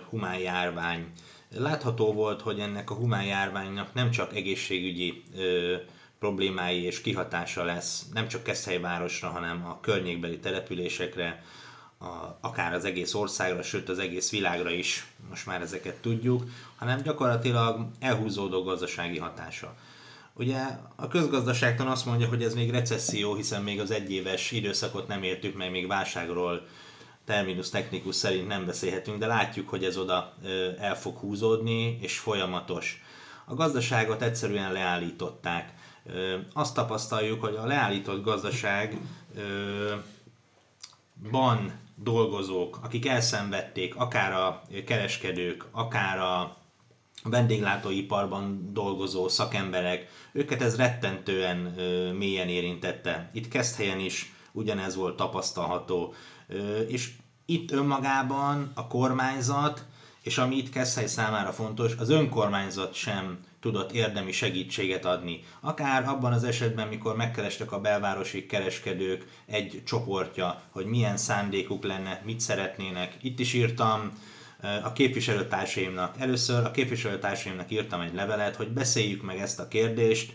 [0.08, 1.12] humán járvány,
[1.48, 5.76] látható volt, hogy ennek a humán járványnak nem csak egészségügyi ö,
[6.18, 11.42] problémái és kihatása lesz, nem csak Keszthelyvárosra, hanem a környékbeli településekre,
[11.98, 16.44] a, akár az egész országra, sőt az egész világra is, most már ezeket tudjuk,
[16.76, 19.74] hanem gyakorlatilag elhúzódó gazdasági hatása.
[20.36, 20.58] Ugye
[20.96, 25.56] a közgazdaságtan azt mondja, hogy ez még recesszió, hiszen még az egyéves időszakot nem értük
[25.56, 26.66] meg, még válságról
[27.24, 30.34] terminus technikus szerint nem beszélhetünk, de látjuk, hogy ez oda
[30.78, 33.02] el fog húzódni, és folyamatos.
[33.44, 35.72] A gazdaságot egyszerűen leállították.
[36.52, 38.92] Azt tapasztaljuk, hogy a leállított gazdaságban
[41.96, 46.56] dolgozók, akik elszenvedték, akár a kereskedők, akár a
[47.22, 51.56] vendéglátóiparban dolgozó szakemberek, őket ez rettentően
[52.18, 53.30] mélyen érintette.
[53.32, 56.14] Itt helyen is ugyanez volt tapasztalható
[56.88, 57.10] és
[57.46, 59.84] itt önmagában a kormányzat,
[60.22, 65.40] és ami itt Keszhely számára fontos, az önkormányzat sem tudott érdemi segítséget adni.
[65.60, 72.22] Akár abban az esetben, mikor megkerestek a belvárosi kereskedők egy csoportja, hogy milyen szándékuk lenne,
[72.24, 73.16] mit szeretnének.
[73.22, 74.12] Itt is írtam
[74.82, 76.14] a képviselőtársaimnak.
[76.18, 80.32] Először a képviselőtársaimnak írtam egy levelet, hogy beszéljük meg ezt a kérdést,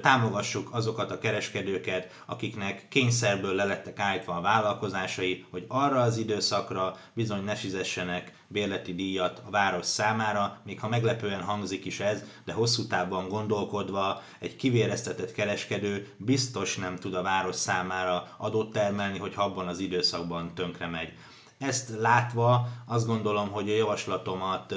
[0.00, 7.44] támogassuk azokat a kereskedőket, akiknek kényszerből lelettek állítva a vállalkozásai, hogy arra az időszakra bizony
[7.44, 12.86] ne fizessenek bérleti díjat a város számára, még ha meglepően hangzik is ez, de hosszú
[12.86, 19.68] távban gondolkodva egy kivéreztetett kereskedő biztos nem tud a város számára adót termelni, hogy abban
[19.68, 21.12] az időszakban tönkre megy.
[21.58, 24.74] Ezt látva azt gondolom, hogy a javaslatomat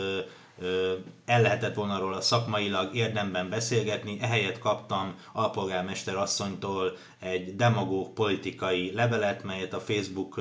[1.26, 9.43] el lehetett volna róla szakmailag érdemben beszélgetni, ehelyett kaptam alpolgármester asszonytól egy demagóg politikai levelet,
[9.43, 10.39] melyet a Facebook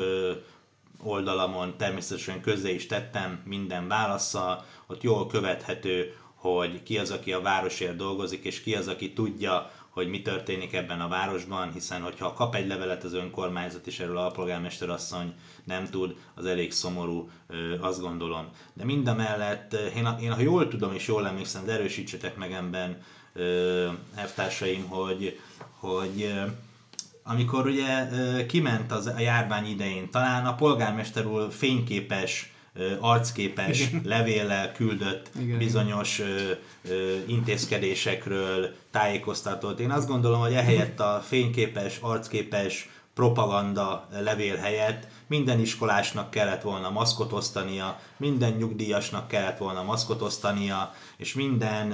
[1.02, 7.40] oldalamon természetesen közzé is tettem minden válasza, ott jól követhető, hogy ki az, aki a
[7.40, 12.32] városért dolgozik, és ki az, aki tudja, hogy mi történik ebben a városban, hiszen hogyha
[12.32, 17.30] kap egy levelet az önkormányzat, és erről a alpolgármester asszony nem tud, az elég szomorú,
[17.80, 18.48] azt gondolom.
[18.72, 23.02] De mindemellett, én, én ha jól tudom és jól emlékszem, de erősítsetek meg ebben,
[24.14, 25.38] elvtársaim, hogy,
[25.78, 26.34] hogy
[27.22, 28.06] amikor ugye
[28.46, 32.52] kiment az a járvány idején, talán a polgármester úr fényképes
[33.00, 35.58] arcképes levéllel küldött Igen.
[35.58, 36.22] bizonyos
[37.26, 39.80] intézkedésekről tájékoztatott.
[39.80, 46.90] Én azt gondolom, hogy ehelyett a fényképes, arcképes propaganda levél helyett minden iskolásnak kellett volna
[46.90, 51.92] maszkot osztania, minden nyugdíjasnak kellett volna maszkot osztania, és minden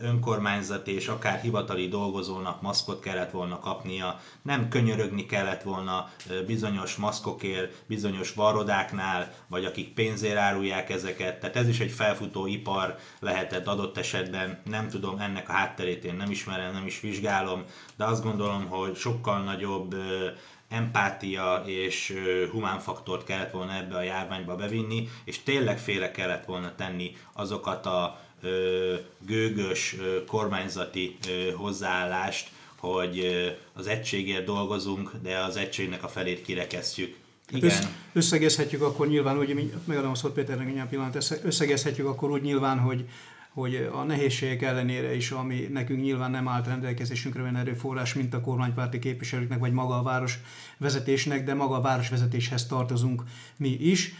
[0.00, 6.10] önkormányzati és akár hivatali dolgozónak maszkot kellett volna kapnia, nem könyörögni kellett volna
[6.46, 12.96] bizonyos maszkokért, bizonyos varodáknál, vagy akik pénzért árulják ezeket, tehát ez is egy felfutó ipar
[13.20, 17.64] lehetett adott esetben, nem tudom, ennek a hátterét én nem ismerem, nem is vizsgálom,
[17.96, 19.94] de azt gondolom, hogy sokkal nagyobb
[20.68, 22.14] empátia és
[22.50, 27.86] humán faktort kellett volna ebbe a járványba bevinni, és tényleg félre kellett volna tenni azokat
[27.86, 28.20] a
[29.26, 31.16] gőgös kormányzati
[31.54, 33.26] hozzáállást, hogy
[33.72, 37.16] az egységért dolgozunk, de az egységnek a felét kirekesztjük.
[37.50, 37.82] Igen.
[38.12, 43.08] Összegezhetjük akkor nyilván, hogy megadom a szót Péternek egy pillanat, összegezhetjük akkor úgy nyilván, hogy
[43.58, 48.40] hogy a nehézségek ellenére is, ami nekünk nyilván nem állt rendelkezésünkre olyan erőforrás, mint a
[48.40, 50.38] kormánypárti képviselőknek, vagy maga a város
[50.76, 53.22] vezetésnek, de maga a városvezetéshez tartozunk
[53.56, 54.14] mi is.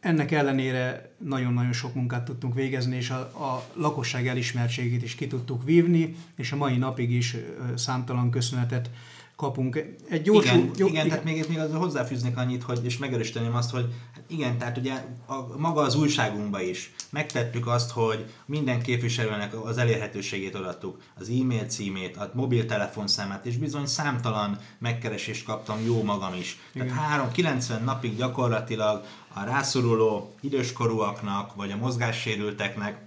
[0.00, 5.64] Ennek ellenére nagyon-nagyon sok munkát tudtunk végezni, és a, a lakosság elismertségét is ki tudtuk
[5.64, 7.36] vívni, és a mai napig is
[7.74, 8.90] számtalan köszönetet
[9.36, 9.76] kapunk.
[10.08, 13.54] Egy gyors, igen, jó, igen, igen, tehát még, még az hozzáfűznék annyit, hogy, és megerősíteném
[13.54, 18.82] azt, hogy hát igen, tehát ugye a, maga az újságunkban is megtettük azt, hogy minden
[18.82, 26.02] képviselőnek az elérhetőségét adattuk, az e-mail címét, a mobiltelefonszámát, és bizony számtalan megkeresést kaptam jó
[26.02, 26.58] magam is.
[26.72, 26.86] Igen.
[26.86, 33.04] Tehát 3, 90 napig gyakorlatilag a rászoruló időskorúaknak, vagy a mozgássérülteknek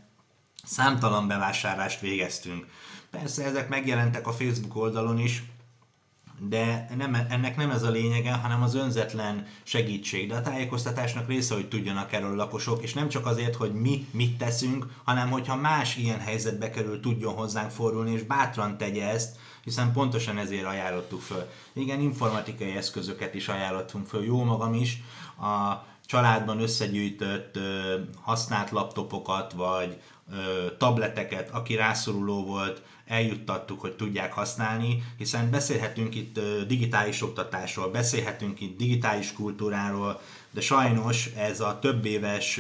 [0.63, 2.65] számtalan bevásárlást végeztünk.
[3.09, 5.43] Persze ezek megjelentek a Facebook oldalon is,
[6.39, 10.27] de nem, ennek nem ez a lényege, hanem az önzetlen segítség.
[10.27, 14.07] De a tájékoztatásnak része, hogy tudjanak erről a lakosok, és nem csak azért, hogy mi
[14.11, 19.37] mit teszünk, hanem hogyha más ilyen helyzetbe kerül, tudjon hozzánk fordulni, és bátran tegye ezt,
[19.63, 21.49] hiszen pontosan ezért ajánlottuk föl.
[21.73, 25.03] Igen, informatikai eszközöket is ajánlottunk föl, jó magam is,
[25.39, 27.59] a családban összegyűjtött
[28.21, 30.01] használt laptopokat, vagy
[30.77, 38.77] tableteket, aki rászoruló volt, eljuttattuk, hogy tudják használni, hiszen beszélhetünk itt digitális oktatásról, beszélhetünk itt
[38.77, 42.59] digitális kultúráról, de sajnos ez a több éves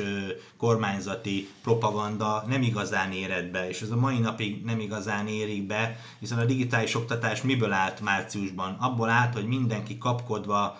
[0.57, 5.99] kormányzati propaganda nem igazán éred be, és ez a mai napig nem igazán érik be,
[6.19, 8.77] hiszen a digitális oktatás miből állt márciusban?
[8.79, 10.79] Abból állt, hogy mindenki kapkodva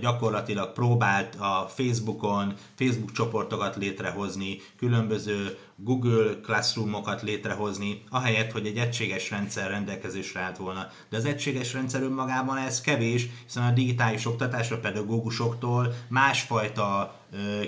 [0.00, 9.30] gyakorlatilag próbált a Facebookon Facebook csoportokat létrehozni, különböző Google Classroomokat létrehozni, ahelyett, hogy egy egységes
[9.30, 10.86] rendszer rendelkezésre állt volna.
[11.08, 17.20] De az egységes rendszer önmagában ez kevés, hiszen a digitális oktatás a pedagógusoktól másfajta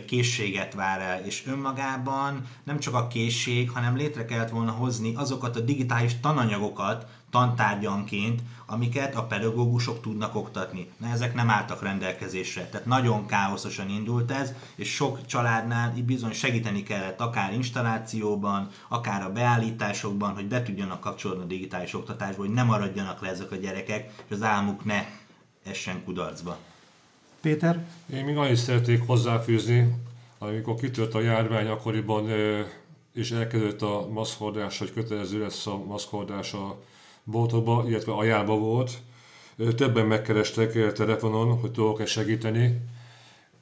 [0.06, 5.56] készséget vár el, és önmagában nem csak a készség, hanem létre kellett volna hozni azokat
[5.56, 10.88] a digitális tananyagokat, tantárgyanként, amiket a pedagógusok tudnak oktatni.
[10.96, 16.82] Na, ezek nem álltak rendelkezésre, tehát nagyon káoszosan indult ez, és sok családnál bizony segíteni
[16.82, 22.62] kellett akár installációban, akár a beállításokban, hogy be tudjanak kapcsolódni a digitális oktatásba, hogy ne
[22.62, 25.06] maradjanak le ezek a gyerekek, és az álmuk ne
[25.64, 26.58] essen kudarcba.
[27.40, 27.84] Péter?
[28.12, 29.94] Én még annyit szeretnék hozzáfűzni,
[30.38, 32.28] amikor kitört a járvány, akkoriban
[33.12, 36.78] és elkezdődött a maszkordás, hogy kötelező lesz a maszkordás a
[37.24, 38.98] boltokba, illetve ajánlva volt.
[39.76, 42.80] Többen megkerestek telefonon, hogy tudok-e segíteni.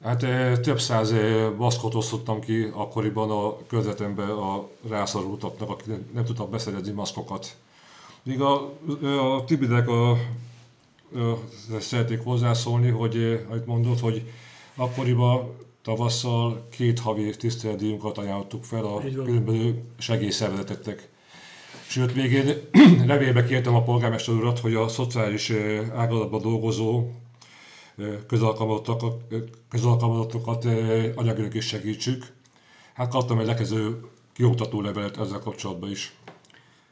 [0.03, 0.25] Hát
[0.61, 1.13] több száz
[1.57, 7.55] maszkot osztottam ki akkoriban a körzetemben a rászorultaknak, akik nem tudtak beszerezni maszkokat.
[8.23, 8.73] Míg a,
[9.35, 10.17] a Tibidek a, a,
[11.79, 14.31] szeretnék hozzászólni, hogy amit mondott, hogy
[14.75, 21.09] akkoriban tavasszal két havi tiszteletdíjunkat ajánlottuk fel a különböző segélyszervezeteknek.
[21.93, 22.55] Sőt, még én
[23.11, 25.51] levélbe kértem a polgármester urat, hogy a szociális
[25.95, 27.11] ágazatban dolgozó
[28.27, 29.21] közalkalmazottokat,
[29.69, 30.65] közalkalmazottokat
[31.15, 32.25] anyagilag is segítsük.
[32.93, 33.99] Hát kaptam egy lekező
[34.33, 36.13] kioktató levelet ezzel kapcsolatban is.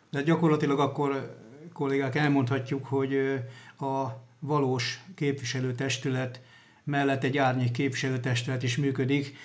[0.09, 1.35] De gyakorlatilag akkor
[1.73, 3.15] kollégák elmondhatjuk, hogy
[3.79, 4.05] a
[4.39, 6.41] valós képviselőtestület
[6.83, 9.35] mellett egy árnyék képviselőtestület is működik,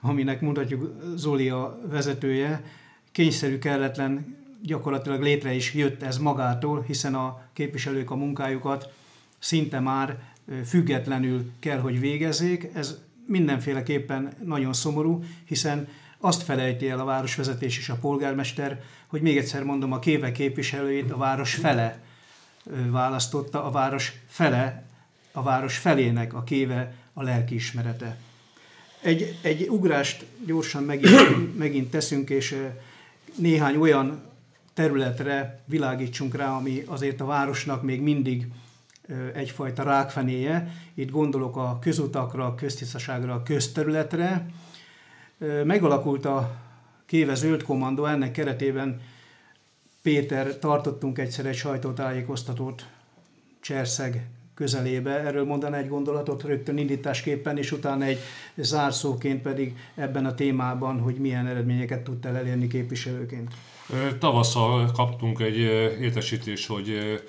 [0.00, 2.64] aminek mutatjuk Zoli a vezetője.
[3.12, 8.92] Kényszerű kelletlen gyakorlatilag létre is jött ez magától, hiszen a képviselők a munkájukat
[9.38, 10.18] szinte már
[10.64, 12.70] függetlenül kell, hogy végezzék.
[12.74, 15.88] Ez mindenféleképpen nagyon szomorú, hiszen
[16.18, 21.10] azt felejti el a városvezetés és a polgármester, hogy még egyszer mondom, a kéve képviselőit
[21.10, 22.04] a város fele
[22.90, 24.84] választotta, a város fele,
[25.32, 28.16] a város felének a kéve a lelkiismerete.
[29.00, 32.56] Egy, egy ugrást gyorsan megint, megint teszünk, és
[33.34, 34.22] néhány olyan
[34.76, 38.46] területre világítsunk rá, ami azért a városnak még mindig
[39.34, 40.72] egyfajta rákfenéje.
[40.94, 44.46] Itt gondolok a közutakra, a köztisztaságra, a közterületre.
[45.64, 46.56] Megalakult a
[47.06, 49.00] Kéve Zöld Kommandó, ennek keretében
[50.02, 52.86] Péter tartottunk egyszer egy sajtótájékoztatót
[53.60, 55.10] Cserszeg közelébe.
[55.10, 58.18] Erről mondaná egy gondolatot rögtön indításképpen, és utána egy
[58.54, 63.54] zárszóként pedig ebben a témában, hogy milyen eredményeket tudtál elérni képviselőként.
[64.18, 65.58] Tavasszal kaptunk egy
[66.00, 67.20] értesítést, hogy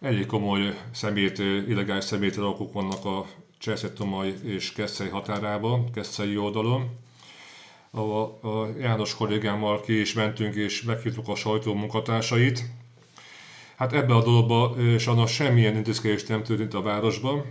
[0.00, 3.26] elég komoly szemét, illegális szemételakok vannak a
[3.58, 6.98] Cserszetomaj és Keszely határában, Keszei oldalon.
[7.90, 12.64] A, a János kollégámmal ki is mentünk és meghívtuk a sajtó munkatársait.
[13.76, 17.44] Hát ebbe a dologba sajnos semmilyen intézkedés nem történt a városban.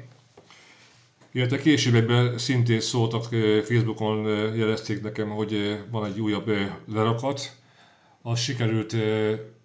[1.32, 3.24] Illetve később szintén szóltak,
[3.64, 6.52] Facebookon jelezték nekem, hogy van egy újabb
[6.94, 7.58] lerakat.
[8.22, 8.96] Az sikerült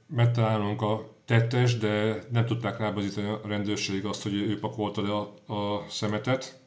[0.07, 5.53] megtalálnunk a tettes, de nem tudták rábazítani a rendőrség azt, hogy ő pakolta le a,
[5.55, 6.63] a szemetet.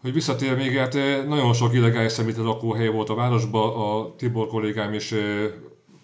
[0.00, 0.94] Hogy visszatér még, hát
[1.26, 5.14] nagyon sok illegális szemét lakóhely volt a városban, a Tibor kollégám is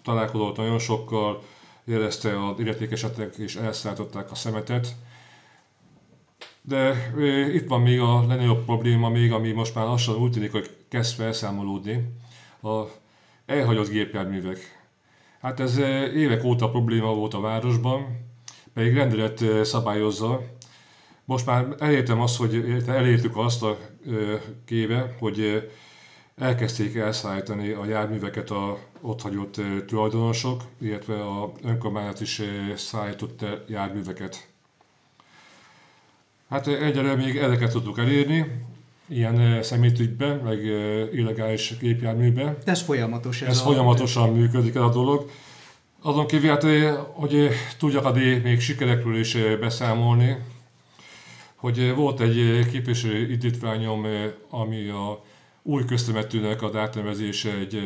[0.03, 1.43] találkozott nagyon sokkal,
[1.85, 4.95] jelezte az illetékesetek és elszállították a szemetet.
[6.61, 7.11] De
[7.53, 11.15] itt van még a legnagyobb probléma még, ami most már lassan úgy tűnik, hogy kezd
[11.15, 12.13] felszámolódni.
[12.61, 12.83] A
[13.45, 14.81] elhagyott gépjárművek.
[15.41, 15.77] Hát ez
[16.15, 18.19] évek óta probléma volt a városban,
[18.73, 20.41] pedig rendelet szabályozza.
[21.25, 23.77] Most már elértem azt, hogy elértük azt a
[24.65, 25.69] kéve, hogy
[26.37, 32.41] elkezdték elszállítani a járműveket a ott hagyott tulajdonosok, illetve a önkormányzat is
[32.75, 34.47] szállított járműveket.
[36.49, 38.65] Hát egyelőre még ezeket tudtuk elérni,
[39.15, 40.59] ilyen szemétügyben, meg
[41.13, 42.57] illegális gépjárműben.
[42.65, 43.41] Ez folyamatos.
[43.41, 43.63] Ez, ez a...
[43.63, 45.29] folyamatosan működik ez a dolog.
[46.01, 46.63] Azon kívül, hát,
[47.13, 50.37] hogy tudjak addig még sikerekről is beszámolni,
[51.55, 54.05] hogy volt egy képviselő indítványom,
[54.49, 55.23] ami a
[55.61, 57.79] új köztemetőnek a átnevezése egy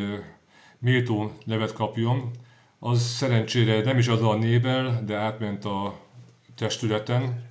[0.79, 2.31] méltó nevet kapjon.
[2.79, 5.99] Az szerencsére nem is azzal a nével, de átment a
[6.55, 7.45] testületen.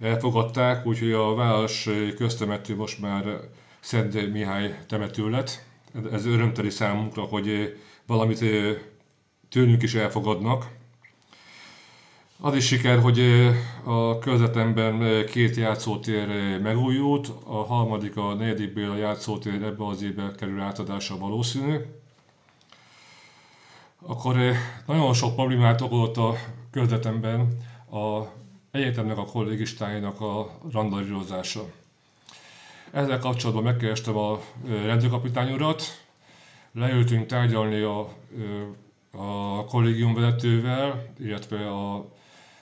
[0.00, 3.40] Elfogadták, úgyhogy a város köztemető most már
[3.80, 5.64] Szent Mihály temető lett.
[6.12, 8.44] Ez örömteli számunkra, hogy valamit
[9.48, 10.68] tőlünk is elfogadnak.
[12.40, 13.20] Az is siker, hogy
[13.84, 16.28] a körzetemben két játszótér
[16.60, 21.76] megújult, a harmadik, a negyedik a játszótér ebbe az évben kerül átadása valószínű.
[24.06, 24.36] Akkor
[24.86, 26.34] nagyon sok problémát okozott a
[26.70, 27.56] körzetemben
[27.90, 28.22] a
[28.76, 31.64] egyetemnek a kollégistájának a randalírozása.
[32.90, 34.40] Ezzel kapcsolatban megkerestem a
[34.84, 35.82] rendőrkapitány urat,
[36.72, 38.00] leültünk tárgyalni a,
[39.10, 42.08] a kollégium vezetővel, illetve a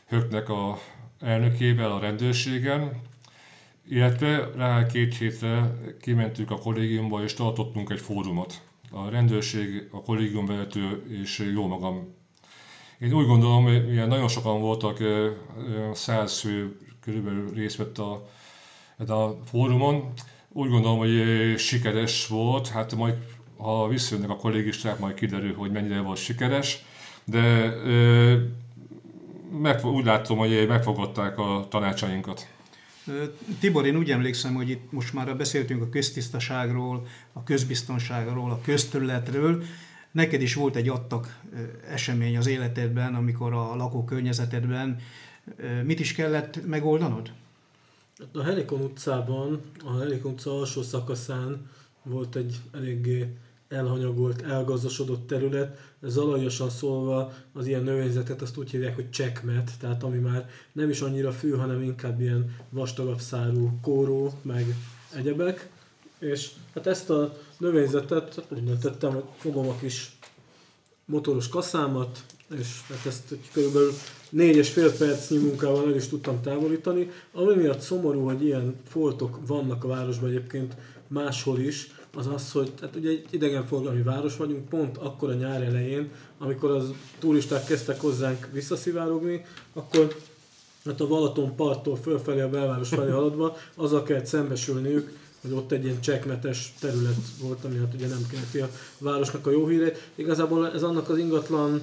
[0.07, 0.79] höknek a
[1.21, 3.03] elnökével a rendőrségen,
[3.89, 8.61] illetve rá két hétre kimentünk a kollégiumba és tartottunk egy fórumot.
[8.91, 12.15] A rendőrség, a kollégium vezető és jó magam.
[12.99, 14.99] Én úgy gondolom, hogy nagyon sokan voltak,
[15.93, 18.29] száz fő körülbelül részt vett a,
[19.13, 20.13] a fórumon.
[20.53, 21.13] Úgy gondolom, hogy
[21.59, 23.15] sikeres volt, hát majd
[23.57, 26.85] ha visszajönnek a kollégisták, majd kiderül, hogy mennyire volt sikeres,
[27.25, 27.75] de
[29.61, 32.49] meg, úgy látom, hogy megfogadták a tanácsainkat.
[33.61, 39.63] Tibor, én úgy emlékszem, hogy itt most már beszéltünk a köztisztaságról, a közbiztonságról, a közterületről.
[40.15, 41.41] Neked is volt egy adtak
[41.89, 44.99] esemény az életedben, amikor a lakókörnyezetedben
[45.85, 47.33] mit is kellett megoldanod?
[48.33, 51.71] A Helikon utcában, a Helikon utca alsó szakaszán
[52.03, 53.37] volt egy eléggé
[53.69, 55.79] elhanyagolt, elgazdasodott terület.
[56.03, 60.91] Ez alajosan szólva az ilyen növényzetet azt úgy hívják, hogy csekmet, tehát ami már nem
[60.91, 64.75] is annyira fű, hanem inkább ilyen vastagabb szárú kóró, meg
[65.15, 65.69] egyebek.
[66.19, 70.17] És hát ezt a növényzetet úgy döntöttem, hogy fogom a kis
[71.05, 72.25] motoros kaszámat,
[72.59, 73.93] és hát ezt egy körülbelül
[74.63, 79.89] fél percnyi munkával el is tudtam távolítani, ami miatt szomorú, hogy ilyen foltok vannak a
[79.89, 80.75] városban egyébként
[81.09, 85.63] máshol is, az az, hogy hát ugye egy idegenforgalmi város vagyunk, pont akkor a nyár
[85.63, 90.17] elején, amikor az turisták kezdtek hozzánk visszaszivárogni, akkor
[90.85, 95.85] hát a Balaton parttól fölfelé a belváros felé haladva, azzal kellett szembesülniük, hogy ott egy
[95.85, 98.69] ilyen csekmetes terület volt, ami hát ugye nem kelti a
[98.99, 100.11] városnak a jó hírét.
[100.15, 101.83] Igazából ez annak az ingatlan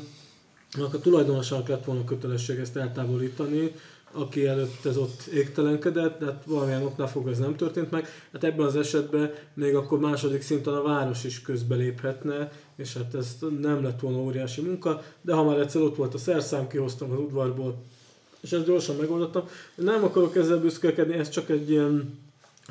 [0.80, 3.72] a tulajdonosának lett volna kötelesség ezt eltávolítani,
[4.12, 8.08] aki előtt ez ott égtelenkedett, de hát valamilyen oknál fog ez nem történt meg.
[8.32, 13.38] Hát ebben az esetben még akkor második szinten a város is közbeléphetne, és hát ez
[13.60, 17.20] nem lett volna óriási munka, de ha már egyszer ott volt a szerszám, kihoztam az
[17.20, 17.84] udvarból,
[18.40, 19.48] és ezt gyorsan megoldottam.
[19.76, 22.20] Nem akarok ezzel büszkélkedni, ez csak egy ilyen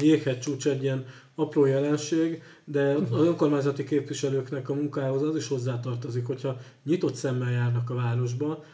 [0.02, 6.60] jéghegycsúcs, egy ilyen apró jelenség, de az önkormányzati képviselőknek a munkához az is hozzátartozik, hogyha
[6.84, 8.64] nyitott szemmel járnak a városba,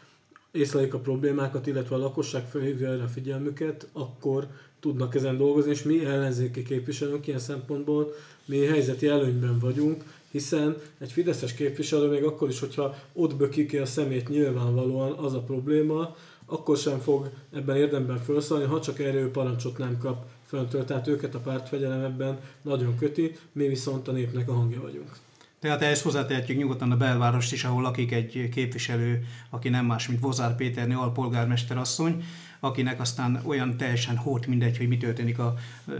[0.51, 4.47] észlelik a problémákat, illetve a lakosság felhívja erre a figyelmüket, akkor
[4.79, 8.13] tudnak ezen dolgozni, és mi ellenzéki képviselők ilyen szempontból
[8.45, 13.77] mi helyzeti előnyben vagyunk, hiszen egy fideszes képviselő még akkor is, hogyha ott bökik ki
[13.77, 16.15] a szemét nyilvánvalóan az a probléma,
[16.45, 21.35] akkor sem fog ebben érdemben felszólni, ha csak erő parancsot nem kap föntől, tehát őket
[21.35, 25.11] a pártfegyelem ebben nagyon köti, mi viszont a népnek a hangja vagyunk.
[25.59, 30.19] Tehát ehhez hozzátehetjük nyugodtan a belvárost is, ahol lakik egy képviselő, aki nem más, mint
[30.19, 32.23] Vozár Péterné, alpolgármester asszony,
[32.59, 35.53] akinek aztán olyan teljesen hót mindegy, hogy mi történik a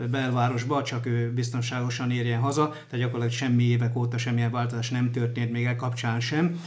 [0.10, 5.51] belvárosban, csak ő biztonságosan érjen haza, tehát gyakorlatilag semmi évek óta semmilyen változás nem történt
[5.51, 6.60] még e kapcsán sem.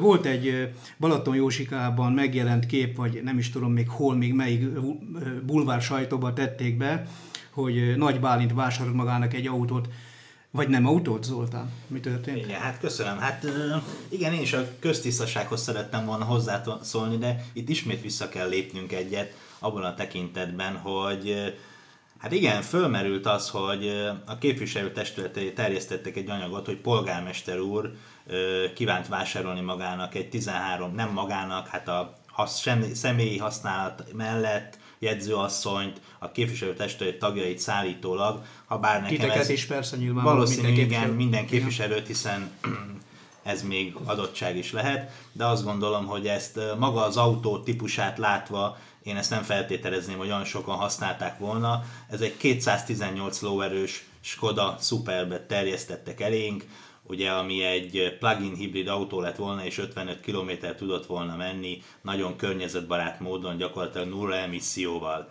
[0.00, 4.68] Volt egy Balaton Jósikában megjelent kép, vagy nem is tudom még hol, még melyik
[5.46, 7.06] bulvár sajtóba tették be,
[7.50, 9.88] hogy Nagy Bálint vásárolt magának egy autót
[10.50, 11.70] vagy nem autót, Zoltán?
[11.86, 12.36] Mi történt?
[12.36, 13.18] Igen, hát köszönöm.
[13.18, 13.46] Hát
[14.08, 19.34] igen, én is a köztisztasághoz szerettem volna hozzászólni, de itt ismét vissza kell lépnünk egyet
[19.58, 21.54] abban a tekintetben, hogy
[22.18, 23.88] Hát igen, fölmerült az, hogy
[24.26, 27.92] a képviselőtestületei terjesztettek egy anyagot, hogy polgármester úr
[28.74, 32.16] kívánt vásárolni magának egy 13, nem magának, hát a
[32.92, 39.96] személyi használat mellett jegyzőasszonyt, a képviselőtestület tagjait szállítólag, ha bár nekem Titeket ez is persze
[39.96, 42.50] nyilván valószínű, minden igen, minden képviselőt, hiszen
[43.42, 48.76] ez még adottság is lehet, de azt gondolom, hogy ezt maga az autó típusát látva
[49.02, 51.84] én ezt nem feltételezném, hogy olyan sokan használták volna.
[52.10, 56.64] Ez egy 218 lóerős Skoda Superbet terjesztettek elénk,
[57.10, 62.36] ugye ami egy plug-in hibrid autó lett volna, és 55 km tudott volna menni, nagyon
[62.36, 65.30] környezetbarát módon, gyakorlatilag nulla emisszióval.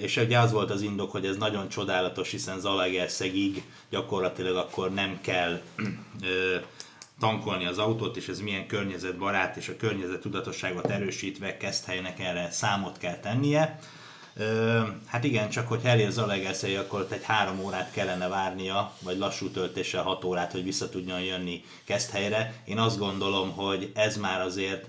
[0.00, 5.18] És ugye az volt az indok, hogy ez nagyon csodálatos, hiszen Zalaegerszegig gyakorlatilag akkor nem
[5.20, 5.60] kell
[7.18, 12.98] tankolni az autót, és ez milyen környezetbarát, és a környezet tudatosságot erősítve helynek erre számot
[12.98, 13.78] kell tennie.
[15.06, 19.48] Hát igen, csak hogy elér Zalaegerszegi, akkor ott egy három órát kellene várnia, vagy lassú
[19.50, 21.64] töltéssel hat órát, hogy vissza tudjon jönni
[22.12, 22.54] helyre.
[22.64, 24.86] Én azt gondolom, hogy ez már azért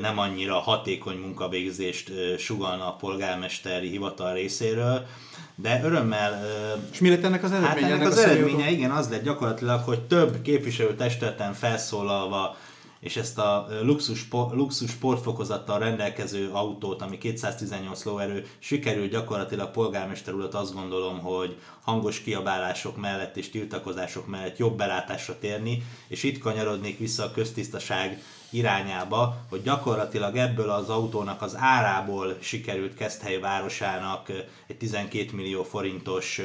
[0.00, 5.06] nem annyira hatékony munkavégzést sugalna a polgármesteri hivatal részéről,
[5.54, 6.44] de örömmel...
[6.92, 7.86] És mi lett ennek az eredménye?
[7.86, 12.56] Hát ennek az eredménye, igen, az lett gyakorlatilag, hogy több képviselőtestületen felszólalva
[13.00, 20.54] és ezt a luxus, luxus sportfokozattal rendelkező autót, ami 218 lóerő, sikerült gyakorlatilag polgármester urat
[20.54, 26.98] azt gondolom, hogy hangos kiabálások mellett és tiltakozások mellett jobb belátásra térni, és itt kanyarodnék
[26.98, 28.22] vissza a köztisztaság
[28.56, 34.28] irányába, hogy gyakorlatilag ebből az autónak az árából sikerült Keszthely városának
[34.66, 36.40] egy 12 millió forintos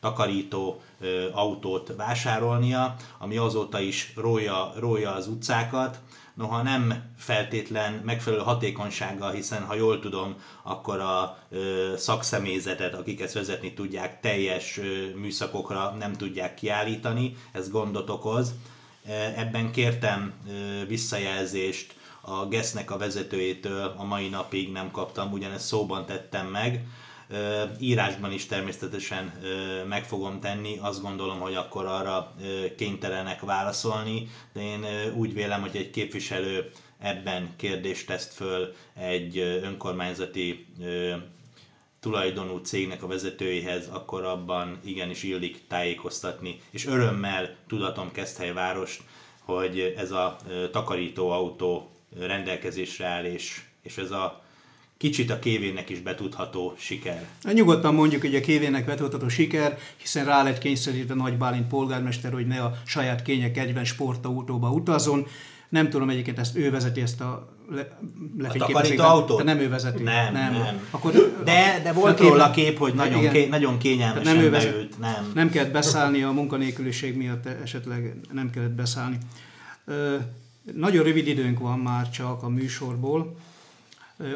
[0.00, 0.80] takarító
[1.32, 5.98] autót vásárolnia, ami azóta is rója, rója az utcákat,
[6.34, 13.34] noha nem feltétlen megfelelő hatékonysággal, hiszen ha jól tudom, akkor a ö, szakszemélyzetet, akik ezt
[13.34, 18.54] vezetni tudják, teljes ö, műszakokra nem tudják kiállítani, ez gondot okoz.
[19.36, 20.34] Ebben kértem
[20.88, 26.84] visszajelzést a GESZ-nek a vezetőjétől, a mai napig nem kaptam, ugyanezt szóban tettem meg.
[27.78, 29.32] Írásban is természetesen
[29.88, 32.34] meg fogom tenni, azt gondolom, hogy akkor arra
[32.76, 34.84] kénytelenek válaszolni, de én
[35.14, 40.66] úgy vélem, hogy egy képviselő ebben kérdést tesz föl egy önkormányzati
[42.00, 46.60] tulajdonú cégnek a vezetőihez, akkor abban igenis illik tájékoztatni.
[46.70, 49.02] És örömmel tudatom Keszthely várost,
[49.40, 50.36] hogy ez a
[50.70, 54.42] takarító autó rendelkezésre áll, és, és ez a
[54.96, 57.26] kicsit a kévének is betudható siker.
[57.52, 62.46] Nyugodtan mondjuk, hogy a kévének betudható siker, hiszen rá lett kényszerítve Nagy Bálint polgármester, hogy
[62.46, 65.26] ne a saját kénye kedvenc sportautóba utazon.
[65.68, 69.40] Nem tudom egyébként ezt ő vezeti ezt a le, a takarító autó?
[69.42, 70.02] nem ő vezeti.
[70.02, 70.52] Nem, nem.
[70.52, 70.86] nem.
[70.90, 71.12] Akkor,
[71.44, 74.98] de, de volt róla kép, hogy nagyon, ké, nagyon kényelmesen nem ő vezet, beült.
[74.98, 75.30] Nem.
[75.34, 79.18] nem kellett beszállni a munkanélküliség miatt, esetleg nem kellett beszállni.
[80.74, 83.36] Nagyon rövid időnk van már csak a műsorból.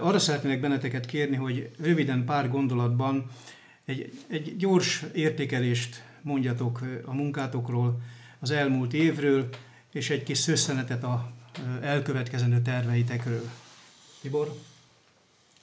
[0.01, 3.31] Arra szeretnék benneteket kérni, hogy röviden pár gondolatban
[3.85, 8.01] egy, egy gyors értékelést mondjatok a munkátokról,
[8.41, 9.49] az elmúlt évről,
[9.93, 11.34] és egy kis szösszenetet a
[11.81, 13.51] elkövetkezendő terveitekről.
[14.21, 14.55] Tibor?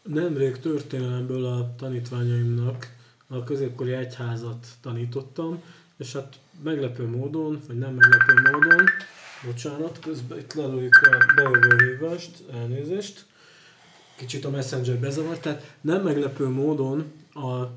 [0.03, 2.95] Nemrég történelemből a tanítványaimnak
[3.27, 5.61] a középkori egyházat tanítottam,
[5.97, 8.85] és hát meglepő módon, vagy nem meglepő módon,
[9.45, 13.25] bocsánat, közben itt lelőjük a bejövő hívást, elnézést,
[14.15, 17.67] kicsit a Messenger bezavart, tehát nem meglepő módon a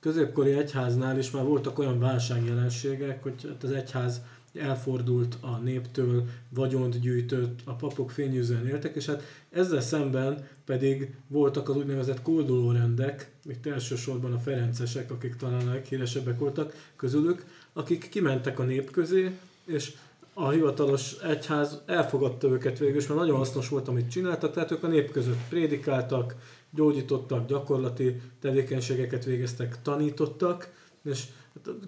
[0.00, 4.20] középkori egyháznál is már voltak olyan válságjelenségek, hogy hát az egyház
[4.54, 11.68] elfordult a néptől, vagyont gyűjtött, a papok fényűzően éltek, és hát ezzel szemben pedig voltak
[11.68, 18.58] az úgynevezett koldulórendek, itt elsősorban a ferencesek, akik talán a leghíresebbek voltak közülük, akik kimentek
[18.58, 19.30] a nép közé,
[19.64, 19.92] és
[20.34, 24.82] a hivatalos egyház elfogadta őket végül, és mert nagyon hasznos volt, amit csináltak, tehát ők
[24.82, 26.34] a nép között prédikáltak,
[26.70, 30.72] gyógyítottak, gyakorlati tevékenységeket végeztek, tanítottak,
[31.04, 31.24] és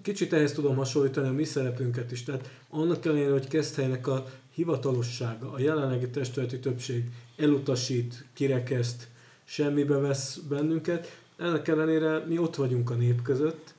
[0.01, 2.23] kicsit ehhez tudom hasonlítani a mi szerepünket is.
[2.23, 7.03] Tehát annak ellenére, hogy Keszthelynek a hivatalossága, a jelenlegi testületi többség
[7.37, 9.07] elutasít, kirekeszt,
[9.43, 13.73] semmibe vesz bennünket, ennek ellenére mi ott vagyunk a nép között,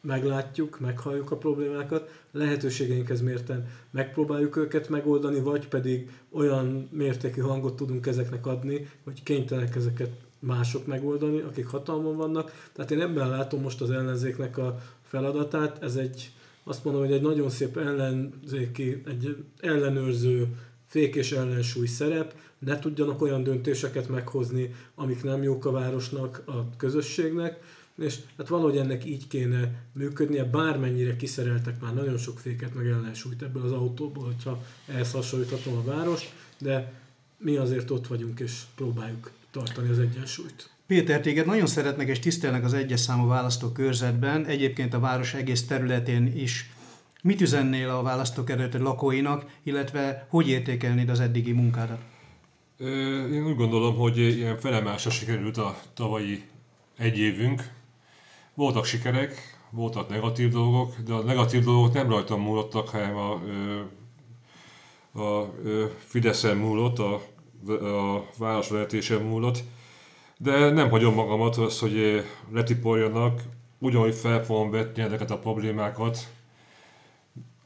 [0.00, 8.06] meglátjuk, meghalljuk a problémákat, lehetőségeinkhez mérten megpróbáljuk őket megoldani, vagy pedig olyan mértékű hangot tudunk
[8.06, 12.68] ezeknek adni, hogy kénytelenek ezeket mások megoldani, akik hatalmon vannak.
[12.72, 15.82] Tehát én ebben látom most az ellenzéknek a feladatát.
[15.82, 16.30] Ez egy,
[16.64, 23.22] azt mondom, hogy egy nagyon szép ellenzéki, egy ellenőrző fék és ellensúly szerep, ne tudjanak
[23.22, 27.60] olyan döntéseket meghozni, amik nem jók a városnak, a közösségnek,
[27.98, 33.42] és hát valahogy ennek így kéne működnie, bármennyire kiszereltek már nagyon sok féket meg ellensúlyt
[33.42, 36.92] ebből az autóból, hogyha ehhez hasonlíthatom a várost, de
[37.38, 40.73] mi azért ott vagyunk és próbáljuk tartani az egyensúlyt.
[40.86, 46.32] Péter, téged nagyon szeretnek és tisztelnek az egyes számú választókörzetben, egyébként a város egész területén
[46.36, 46.70] is.
[47.22, 51.98] Mit üzennél a választókerület lakóinak, illetve hogy értékelnéd az eddigi munkádat?
[53.32, 56.42] Én úgy gondolom, hogy ilyen felemásra sikerült a tavalyi
[56.96, 57.70] egy évünk.
[58.54, 63.40] Voltak sikerek, voltak negatív dolgok, de a negatív dolgok nem rajtam múlottak, hanem a,
[65.12, 65.54] a, a
[65.98, 67.14] Fideszen múlott, a,
[67.72, 69.62] a városvezetésen múlott
[70.38, 73.42] de nem hagyom magamat az, hogy eh, letipoljanak,
[73.78, 76.18] ugyanúgy fel fogom vetni ezeket a problémákat,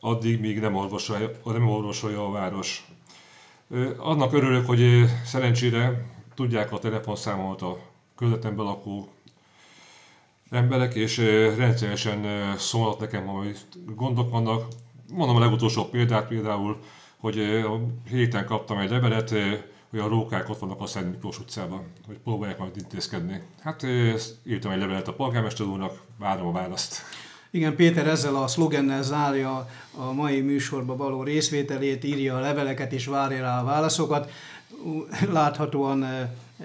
[0.00, 2.86] addig, míg nem orvosolja, nem orvosolja a város.
[3.98, 7.78] Annak örülök, hogy eh, szerencsére tudják a telefonszámomat a
[8.16, 9.08] közvetemben lakó
[10.50, 13.58] emberek, és eh, rendszeresen szólnak nekem, hogy
[13.94, 14.66] gondok vannak.
[15.12, 16.76] Mondom a legutolsó példát például,
[17.16, 17.34] hogy
[18.08, 19.34] héten kaptam egy levelet,
[19.90, 23.42] hogy a rókák ott vannak a Szent Miklós utcában, hogy próbálják majd intézkedni.
[23.60, 23.82] Hát
[24.44, 27.02] írtam egy levelet a polgármester úrnak, várom a választ.
[27.50, 33.06] Igen, Péter ezzel a szlogennel zárja a mai műsorba való részvételét, írja a leveleket és
[33.06, 34.30] várja rá a válaszokat.
[35.32, 36.04] Láthatóan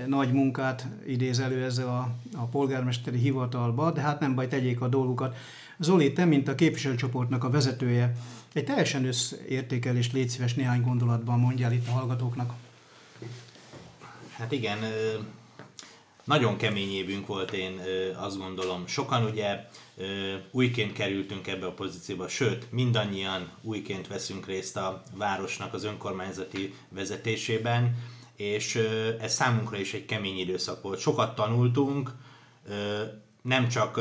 [0.08, 4.88] nagy munkát idéz elő ezzel a, a polgármesteri hivatalba, de hát nem baj, tegyék a
[4.88, 5.36] dolgukat.
[5.80, 8.16] Zoli, te, mint a képviselőcsoportnak a vezetője,
[8.54, 12.54] egy teljesen összértékelést légy szíves néhány gondolatban mondjál itt a hallgatóknak.
[14.32, 14.80] Hát igen,
[16.24, 17.82] nagyon kemény évünk volt, én
[18.16, 18.88] azt gondolom.
[18.88, 19.70] Sokan ugye
[20.52, 27.96] újként kerültünk ebbe a pozícióba, sőt, mindannyian újként veszünk részt a városnak az önkormányzati vezetésében,
[28.36, 28.76] és
[29.20, 31.00] ez számunkra is egy kemény időszak volt.
[31.00, 32.12] Sokat tanultunk,
[33.42, 34.00] nem csak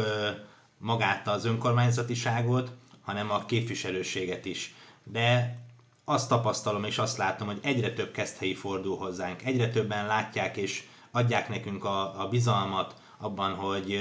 [0.79, 2.71] magát az önkormányzatiságot,
[3.01, 4.75] hanem a képviselőséget is.
[5.05, 5.57] De
[6.05, 10.85] azt tapasztalom és azt látom, hogy egyre több keszthelyi fordul hozzánk, egyre többen látják és
[11.11, 14.01] adják nekünk a, a bizalmat abban, hogy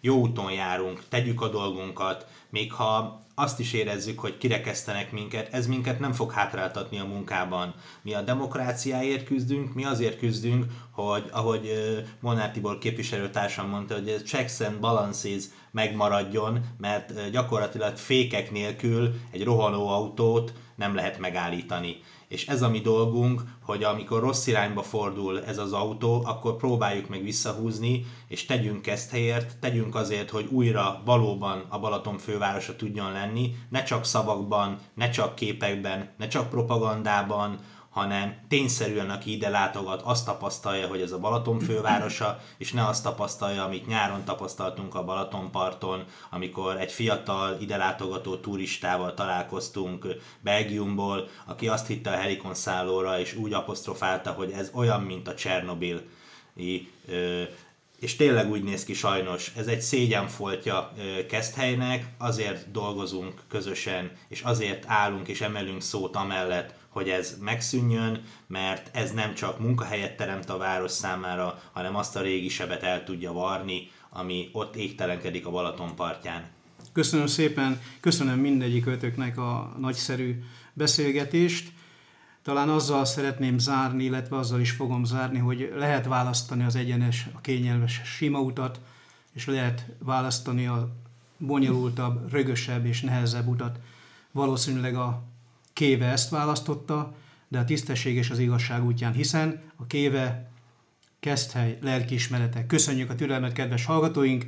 [0.00, 5.66] jó úton járunk, tegyük a dolgunkat, még ha azt is érezzük, hogy kirekesztenek minket, ez
[5.66, 7.74] minket nem fog hátráltatni a munkában.
[8.02, 11.72] Mi a demokráciáért küzdünk, mi azért küzdünk, hogy ahogy
[12.20, 19.88] Monár Tibor képviselőtársam mondta, hogy checks and balances megmaradjon, mert gyakorlatilag fékek nélkül egy rohanó
[19.88, 21.96] autót nem lehet megállítani.
[22.28, 27.08] És ez a mi dolgunk, hogy amikor rossz irányba fordul ez az autó, akkor próbáljuk
[27.08, 33.12] meg visszahúzni, és tegyünk ezt helyért, tegyünk azért, hogy újra valóban a Balaton fővárosa tudjon
[33.12, 37.58] lenni, ne csak szavakban, ne csak képekben, ne csak propagandában,
[37.92, 43.02] hanem tényszerűen, aki ide látogat, azt tapasztalja, hogy ez a Balaton fővárosa, és ne azt
[43.02, 50.06] tapasztalja, amit nyáron tapasztaltunk a Balatonparton, amikor egy fiatal ide látogató turistával találkoztunk
[50.40, 55.34] Belgiumból, aki azt hitte a Helikon szállóra, és úgy apostrofálta, hogy ez olyan, mint a
[55.34, 56.02] Csernobil
[58.00, 60.92] és tényleg úgy néz ki sajnos, ez egy szégyenfoltja
[61.28, 68.96] Keszthelynek, azért dolgozunk közösen, és azért állunk és emelünk szót amellett, hogy ez megszűnjön, mert
[68.96, 73.32] ez nem csak munkahelyet teremt a város számára, hanem azt a régi sebet el tudja
[73.32, 76.50] varni, ami ott égtelenkedik a Balaton partján.
[76.92, 81.72] Köszönöm szépen, köszönöm mindegyik ötöknek a nagyszerű beszélgetést.
[82.42, 87.40] Talán azzal szeretném zárni, illetve azzal is fogom zárni, hogy lehet választani az egyenes, a
[87.40, 88.80] kényelmes sima utat,
[89.32, 90.88] és lehet választani a
[91.36, 93.78] bonyolultabb, rögösebb és nehezebb utat.
[94.30, 95.22] Valószínűleg a
[95.72, 97.14] Kéve ezt választotta,
[97.48, 100.50] de a tisztesség és az igazság útján, hiszen a Kéve
[101.20, 102.66] Keszthely lelkiismerete.
[102.66, 104.44] Köszönjük a türelmet, kedves hallgatóink!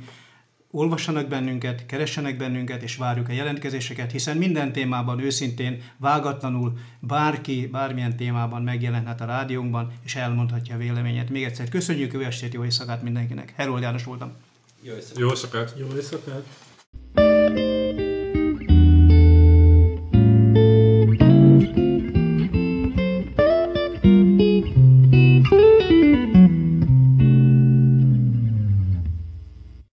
[0.71, 8.17] Olvassanak bennünket, keressenek bennünket, és várjuk a jelentkezéseket, hiszen minden témában őszintén, vágatlanul bárki, bármilyen
[8.17, 11.29] témában megjelenhet a rádiónkban, és elmondhatja a véleményét.
[11.29, 13.53] Még egyszer köszönjük, jó estét, jó éjszakát mindenkinek.
[13.55, 14.33] Herold János voltam.
[14.81, 15.19] Jó éjszakát!
[15.19, 15.73] Jó éjszakát!
[15.77, 16.64] Jó éjszakát!